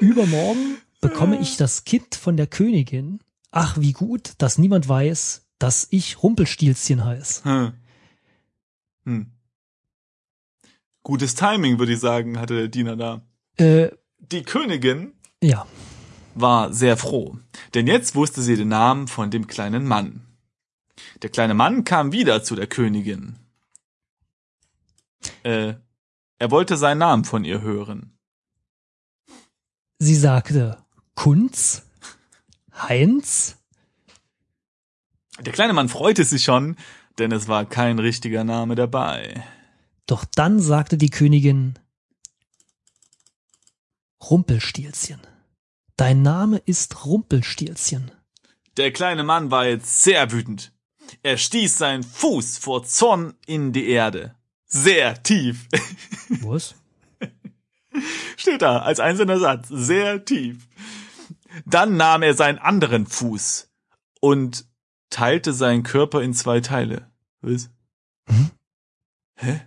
übermorgen 0.00 0.78
bekomme 1.00 1.38
ich 1.38 1.56
das 1.56 1.84
Kind 1.84 2.16
von 2.16 2.36
der 2.36 2.48
Königin. 2.48 3.20
Ach, 3.52 3.78
wie 3.78 3.92
gut, 3.92 4.32
dass 4.38 4.58
niemand 4.58 4.88
weiß, 4.88 5.46
dass 5.60 5.86
ich 5.92 6.20
Rumpelstilzchen 6.20 7.04
heiß. 7.04 7.44
Hm. 7.44 7.72
Hm. 9.04 9.32
Gutes 11.04 11.36
Timing, 11.36 11.78
würde 11.78 11.92
ich 11.92 12.00
sagen, 12.00 12.40
hatte 12.40 12.56
der 12.56 12.68
Diener 12.68 12.96
da. 12.96 13.22
Äh, 13.56 13.90
Die 14.18 14.42
Königin 14.42 15.12
ja. 15.42 15.66
war 16.34 16.72
sehr 16.72 16.96
froh, 16.96 17.38
denn 17.74 17.86
jetzt 17.86 18.14
wusste 18.14 18.42
sie 18.42 18.56
den 18.56 18.68
Namen 18.68 19.08
von 19.08 19.30
dem 19.30 19.46
kleinen 19.46 19.86
Mann. 19.86 20.24
Der 21.22 21.30
kleine 21.30 21.54
Mann 21.54 21.84
kam 21.84 22.12
wieder 22.12 22.42
zu 22.42 22.54
der 22.54 22.66
Königin. 22.66 23.36
Äh, 25.42 25.74
er 26.38 26.50
wollte 26.50 26.76
seinen 26.76 26.98
Namen 26.98 27.24
von 27.24 27.44
ihr 27.44 27.60
hören. 27.60 28.16
Sie 29.98 30.14
sagte 30.14 30.78
Kunz, 31.14 31.82
Heinz. 32.72 33.56
Der 35.40 35.52
kleine 35.52 35.72
Mann 35.72 35.88
freute 35.88 36.24
sich 36.24 36.44
schon, 36.44 36.76
denn 37.18 37.32
es 37.32 37.48
war 37.48 37.64
kein 37.64 37.98
richtiger 37.98 38.44
Name 38.44 38.76
dabei. 38.76 39.42
Doch 40.06 40.24
dann 40.24 40.60
sagte 40.60 40.96
die 40.96 41.10
Königin 41.10 41.78
Rumpelstilzchen. 44.22 45.20
Dein 45.96 46.22
Name 46.22 46.58
ist 46.58 47.04
Rumpelstilzchen. 47.04 48.10
Der 48.76 48.92
kleine 48.92 49.24
Mann 49.24 49.50
war 49.50 49.66
jetzt 49.66 50.02
sehr 50.02 50.30
wütend. 50.32 50.72
Er 51.22 51.38
stieß 51.38 51.78
seinen 51.78 52.02
Fuß 52.02 52.58
vor 52.58 52.84
Zorn 52.84 53.34
in 53.46 53.72
die 53.72 53.88
Erde 53.88 54.34
sehr 54.68 55.22
tief. 55.22 55.66
Was? 56.42 56.74
Steht 58.36 58.62
da 58.62 58.80
als 58.80 59.00
einzelner 59.00 59.38
Satz. 59.38 59.68
Sehr 59.70 60.24
tief. 60.24 60.68
Dann 61.64 61.96
nahm 61.96 62.22
er 62.22 62.34
seinen 62.34 62.58
anderen 62.58 63.06
Fuß 63.06 63.70
und 64.20 64.66
teilte 65.10 65.52
seinen 65.52 65.82
Körper 65.82 66.22
in 66.22 66.34
zwei 66.34 66.60
Teile. 66.60 67.10
Was? 67.40 67.70
Hm? 68.28 68.50
Hä? 69.36 69.60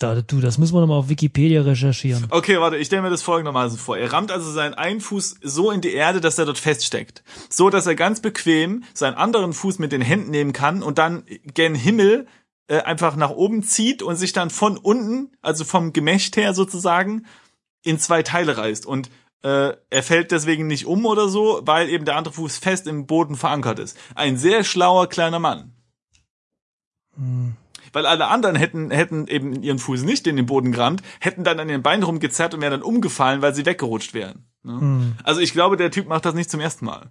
Da, 0.00 0.22
du, 0.22 0.40
das 0.40 0.56
müssen 0.56 0.74
wir 0.74 0.80
nochmal 0.80 0.98
auf 0.98 1.10
Wikipedia 1.10 1.60
recherchieren. 1.60 2.26
Okay, 2.30 2.58
warte, 2.58 2.78
ich 2.78 2.86
stelle 2.86 3.02
mir 3.02 3.10
das 3.10 3.20
folgendermaßen 3.20 3.78
vor. 3.78 3.98
Er 3.98 4.10
rammt 4.10 4.32
also 4.32 4.50
seinen 4.50 4.72
einen 4.72 5.02
Fuß 5.02 5.40
so 5.42 5.70
in 5.70 5.82
die 5.82 5.92
Erde, 5.92 6.22
dass 6.22 6.38
er 6.38 6.46
dort 6.46 6.56
feststeckt. 6.56 7.22
So, 7.50 7.68
dass 7.68 7.86
er 7.86 7.94
ganz 7.94 8.20
bequem 8.20 8.82
seinen 8.94 9.14
anderen 9.14 9.52
Fuß 9.52 9.78
mit 9.78 9.92
den 9.92 10.00
Händen 10.00 10.30
nehmen 10.30 10.54
kann 10.54 10.82
und 10.82 10.96
dann 10.96 11.24
gen 11.52 11.74
Himmel 11.74 12.26
äh, 12.68 12.78
einfach 12.78 13.14
nach 13.14 13.28
oben 13.28 13.62
zieht 13.62 14.02
und 14.02 14.16
sich 14.16 14.32
dann 14.32 14.48
von 14.48 14.78
unten, 14.78 15.36
also 15.42 15.64
vom 15.64 15.92
Gemächt 15.92 16.38
her 16.38 16.54
sozusagen, 16.54 17.26
in 17.82 17.98
zwei 17.98 18.22
Teile 18.22 18.56
reißt. 18.56 18.86
Und 18.86 19.10
äh, 19.42 19.74
er 19.90 20.02
fällt 20.02 20.30
deswegen 20.30 20.66
nicht 20.66 20.86
um 20.86 21.04
oder 21.04 21.28
so, 21.28 21.60
weil 21.64 21.90
eben 21.90 22.06
der 22.06 22.16
andere 22.16 22.32
Fuß 22.32 22.56
fest 22.56 22.86
im 22.86 23.06
Boden 23.06 23.36
verankert 23.36 23.78
ist. 23.78 23.98
Ein 24.14 24.38
sehr 24.38 24.64
schlauer 24.64 25.08
kleiner 25.08 25.40
Mann. 25.40 25.74
Hm. 27.16 27.54
Weil 27.92 28.06
alle 28.06 28.28
anderen 28.28 28.56
hätten, 28.56 28.90
hätten 28.90 29.26
eben 29.26 29.62
ihren 29.62 29.78
Fuß 29.78 30.02
nicht 30.02 30.26
in 30.26 30.36
den 30.36 30.46
Boden 30.46 30.72
gerammt, 30.72 31.02
hätten 31.20 31.44
dann 31.44 31.58
an 31.60 31.68
den 31.68 31.82
Beinen 31.82 32.02
rumgezerrt 32.02 32.54
und 32.54 32.60
wären 32.60 32.72
dann 32.72 32.82
umgefallen, 32.82 33.42
weil 33.42 33.54
sie 33.54 33.66
weggerutscht 33.66 34.14
wären. 34.14 34.44
Ne? 34.62 34.80
Hm. 34.80 35.14
Also 35.24 35.40
ich 35.40 35.52
glaube, 35.52 35.76
der 35.76 35.90
Typ 35.90 36.08
macht 36.08 36.24
das 36.24 36.34
nicht 36.34 36.50
zum 36.50 36.60
ersten 36.60 36.84
Mal. 36.84 37.10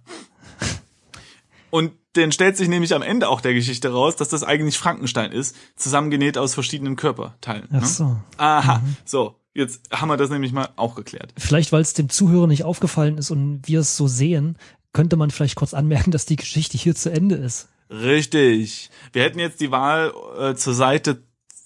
Und 1.70 1.92
dann 2.14 2.32
stellt 2.32 2.56
sich 2.56 2.68
nämlich 2.68 2.94
am 2.94 3.02
Ende 3.02 3.28
auch 3.28 3.40
der 3.40 3.54
Geschichte 3.54 3.92
raus, 3.92 4.16
dass 4.16 4.28
das 4.28 4.42
eigentlich 4.42 4.76
Frankenstein 4.76 5.30
ist, 5.30 5.54
zusammengenäht 5.76 6.36
aus 6.36 6.54
verschiedenen 6.54 6.96
Körperteilen. 6.96 7.68
Ach 7.72 7.80
ne? 7.80 7.86
so. 7.86 8.16
Aha, 8.36 8.78
mhm. 8.78 8.96
so. 9.04 9.36
Jetzt 9.52 9.92
haben 9.92 10.08
wir 10.08 10.16
das 10.16 10.30
nämlich 10.30 10.52
mal 10.52 10.68
auch 10.76 10.94
geklärt. 10.94 11.32
Vielleicht, 11.36 11.72
weil 11.72 11.82
es 11.82 11.92
dem 11.92 12.08
Zuhörer 12.08 12.46
nicht 12.46 12.64
aufgefallen 12.64 13.18
ist 13.18 13.30
und 13.30 13.62
wir 13.66 13.80
es 13.80 13.96
so 13.96 14.06
sehen, 14.06 14.56
könnte 14.92 15.16
man 15.16 15.30
vielleicht 15.30 15.56
kurz 15.56 15.74
anmerken, 15.74 16.12
dass 16.12 16.26
die 16.26 16.36
Geschichte 16.36 16.78
hier 16.78 16.94
zu 16.94 17.10
Ende 17.10 17.34
ist. 17.34 17.68
Richtig. 17.90 18.90
Wir 19.12 19.24
hätten 19.24 19.40
jetzt 19.40 19.60
die 19.60 19.70
Wahl 19.70 20.12
äh, 20.38 20.54
zur 20.54 20.74
Seite 20.74 21.22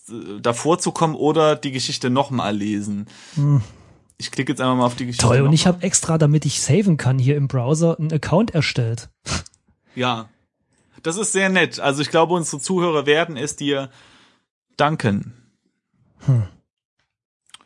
äh, 0.09 0.41
davor 0.41 0.79
zu 0.79 0.91
kommen 0.91 1.15
oder 1.15 1.55
die 1.55 1.71
Geschichte 1.71 2.09
nochmal 2.09 2.57
lesen. 2.57 3.07
Hm. 3.35 3.63
Ich 4.17 4.31
klicke 4.31 4.53
jetzt 4.53 4.61
einfach 4.61 4.77
mal 4.77 4.87
auf 4.87 4.97
die 4.97 5.07
Geschichte. 5.07 5.27
Toll, 5.27 5.43
und 5.43 5.53
ich 5.53 5.67
habe 5.67 5.83
extra, 5.83 6.19
damit 6.19 6.47
ich 6.47 6.63
saven 6.63 6.97
kann 6.97 7.19
hier 7.19 7.37
im 7.37 7.49
Browser, 7.49 7.99
einen 7.99 8.13
Account 8.13 8.55
erstellt. 8.55 9.11
Ja, 9.95 10.29
das 11.03 11.17
ist 11.17 11.33
sehr 11.33 11.51
nett. 11.51 11.79
Also 11.79 12.01
ich 12.01 12.11
glaube, 12.11 12.35
unsere 12.35 12.61
Zuhörer 12.61 13.07
werden 13.07 13.37
es 13.37 13.57
dir 13.57 13.91
danken. 14.77 15.35
Hm. 16.21 16.49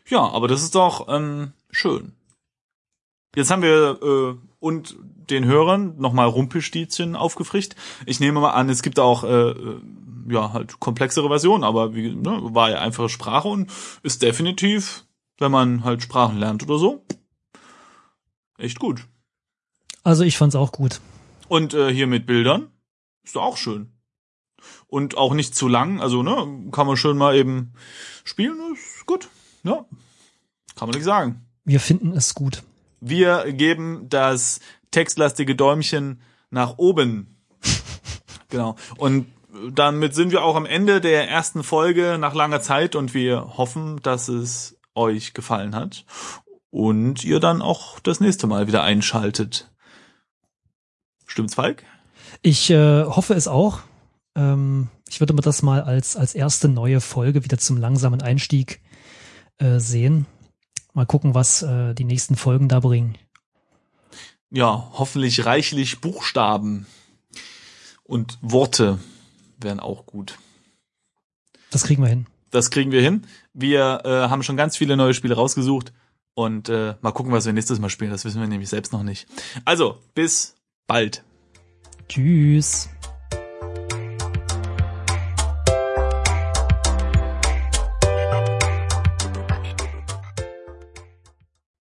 Ja, 0.07 0.21
aber 0.21 0.49
das 0.49 0.62
ist 0.62 0.75
doch 0.75 1.07
ähm, 1.09 1.53
schön. 1.71 2.12
Jetzt 3.38 3.53
haben 3.53 3.62
wir 3.62 4.03
äh, 4.03 4.37
und 4.59 4.96
den 5.31 5.44
Hörern 5.44 5.94
nochmal 5.96 6.27
Rumpelstilzchen 6.27 7.14
aufgefrischt. 7.14 7.77
Ich 8.05 8.18
nehme 8.18 8.40
mal 8.40 8.51
an, 8.51 8.68
es 8.68 8.83
gibt 8.83 8.98
auch 8.98 9.22
äh, 9.22 9.51
äh, 9.51 9.81
ja 10.29 10.53
halt 10.53 10.81
komplexere 10.81 11.29
Versionen, 11.29 11.62
aber 11.62 11.94
wie, 11.94 12.16
ne, 12.16 12.40
war 12.42 12.70
ja 12.70 12.81
einfache 12.81 13.09
Sprache 13.09 13.46
und 13.46 13.70
ist 14.03 14.22
definitiv, 14.22 15.05
wenn 15.38 15.53
man 15.53 15.85
halt 15.85 16.03
Sprachen 16.03 16.37
lernt 16.38 16.64
oder 16.64 16.79
so, 16.79 17.05
echt 18.57 18.81
gut. 18.81 19.07
Also 20.03 20.24
ich 20.24 20.37
fand's 20.37 20.57
auch 20.57 20.72
gut. 20.72 21.01
Und 21.46 21.74
äh, 21.74 21.94
hier 21.94 22.09
mit 22.09 22.27
Bildern 22.27 22.72
ist 23.22 23.37
auch 23.37 23.57
schön. 23.57 23.92
Und 24.88 25.16
auch 25.16 25.33
nicht 25.33 25.55
zu 25.55 25.68
lang, 25.68 26.01
also 26.01 26.24
ne, 26.24 26.70
kann 26.72 26.88
man 26.88 26.96
schön 26.96 27.16
mal 27.16 27.37
eben 27.37 27.72
spielen, 28.24 28.59
ist 28.72 29.07
gut. 29.07 29.29
Ja, 29.62 29.85
kann 30.74 30.88
man 30.88 30.96
nicht 30.96 31.05
sagen. 31.05 31.46
Wir 31.64 31.79
finden 31.79 32.14
es 32.14 32.35
gut. 32.35 32.64
Wir 33.00 33.52
geben 33.52 34.08
das 34.08 34.61
textlastige 34.90 35.54
Däumchen 35.54 36.20
nach 36.50 36.78
oben. 36.78 37.37
genau. 38.48 38.76
Und 38.96 39.26
damit 39.72 40.14
sind 40.14 40.30
wir 40.32 40.42
auch 40.42 40.56
am 40.56 40.66
Ende 40.66 41.00
der 41.00 41.28
ersten 41.28 41.62
Folge 41.62 42.16
nach 42.18 42.34
langer 42.34 42.61
Zeit 42.61 42.94
und 42.94 43.14
wir 43.14 43.56
hoffen, 43.56 44.00
dass 44.02 44.28
es 44.28 44.78
euch 44.94 45.34
gefallen 45.34 45.74
hat 45.74 46.04
und 46.70 47.24
ihr 47.24 47.40
dann 47.40 47.62
auch 47.62 48.00
das 48.00 48.20
nächste 48.20 48.46
Mal 48.46 48.66
wieder 48.66 48.82
einschaltet. 48.82 49.70
Stimmt's, 51.26 51.54
Falk? 51.54 51.84
Ich 52.42 52.70
äh, 52.70 53.04
hoffe 53.04 53.34
es 53.34 53.48
auch. 53.48 53.80
Ähm, 54.37 54.88
ich 55.08 55.20
würde 55.20 55.32
mir 55.32 55.40
das 55.40 55.62
mal 55.62 55.82
als, 55.82 56.16
als 56.16 56.34
erste 56.34 56.68
neue 56.68 57.00
Folge 57.00 57.44
wieder 57.44 57.58
zum 57.58 57.76
langsamen 57.76 58.22
Einstieg 58.22 58.80
äh, 59.58 59.78
sehen. 59.78 60.26
Mal 60.98 61.06
gucken, 61.06 61.32
was 61.32 61.62
äh, 61.62 61.94
die 61.94 62.02
nächsten 62.02 62.34
Folgen 62.34 62.68
da 62.68 62.80
bringen. 62.80 63.16
Ja, 64.50 64.90
hoffentlich 64.94 65.46
reichlich 65.46 66.00
Buchstaben 66.00 66.88
und 68.02 68.37
Worte 68.42 68.98
wären 69.61 69.78
auch 69.78 70.06
gut. 70.06 70.40
Das 71.70 71.84
kriegen 71.84 72.02
wir 72.02 72.08
hin. 72.08 72.26
Das 72.50 72.72
kriegen 72.72 72.90
wir 72.90 73.00
hin. 73.00 73.28
Wir 73.54 74.00
äh, 74.04 74.08
haben 74.28 74.42
schon 74.42 74.56
ganz 74.56 74.76
viele 74.76 74.96
neue 74.96 75.14
Spiele 75.14 75.37
rausgesucht 75.37 75.92
Und 76.34 76.68
äh, 76.68 76.96
mal 77.00 77.12
gucken, 77.12 77.30
was 77.32 77.46
wir 77.46 77.52
nächstes 77.52 77.78
Mal 77.78 77.90
spielen. 77.90 78.11
Das 78.11 78.24
wissen 78.24 78.40
wir 78.40 78.48
nämlich 78.48 78.68
selbst 78.68 78.92
noch 78.92 79.04
nicht. 79.04 79.28
Also, 79.64 79.98
bis 80.14 80.56
bald. 80.88 81.22
Tschüss. 82.08 82.88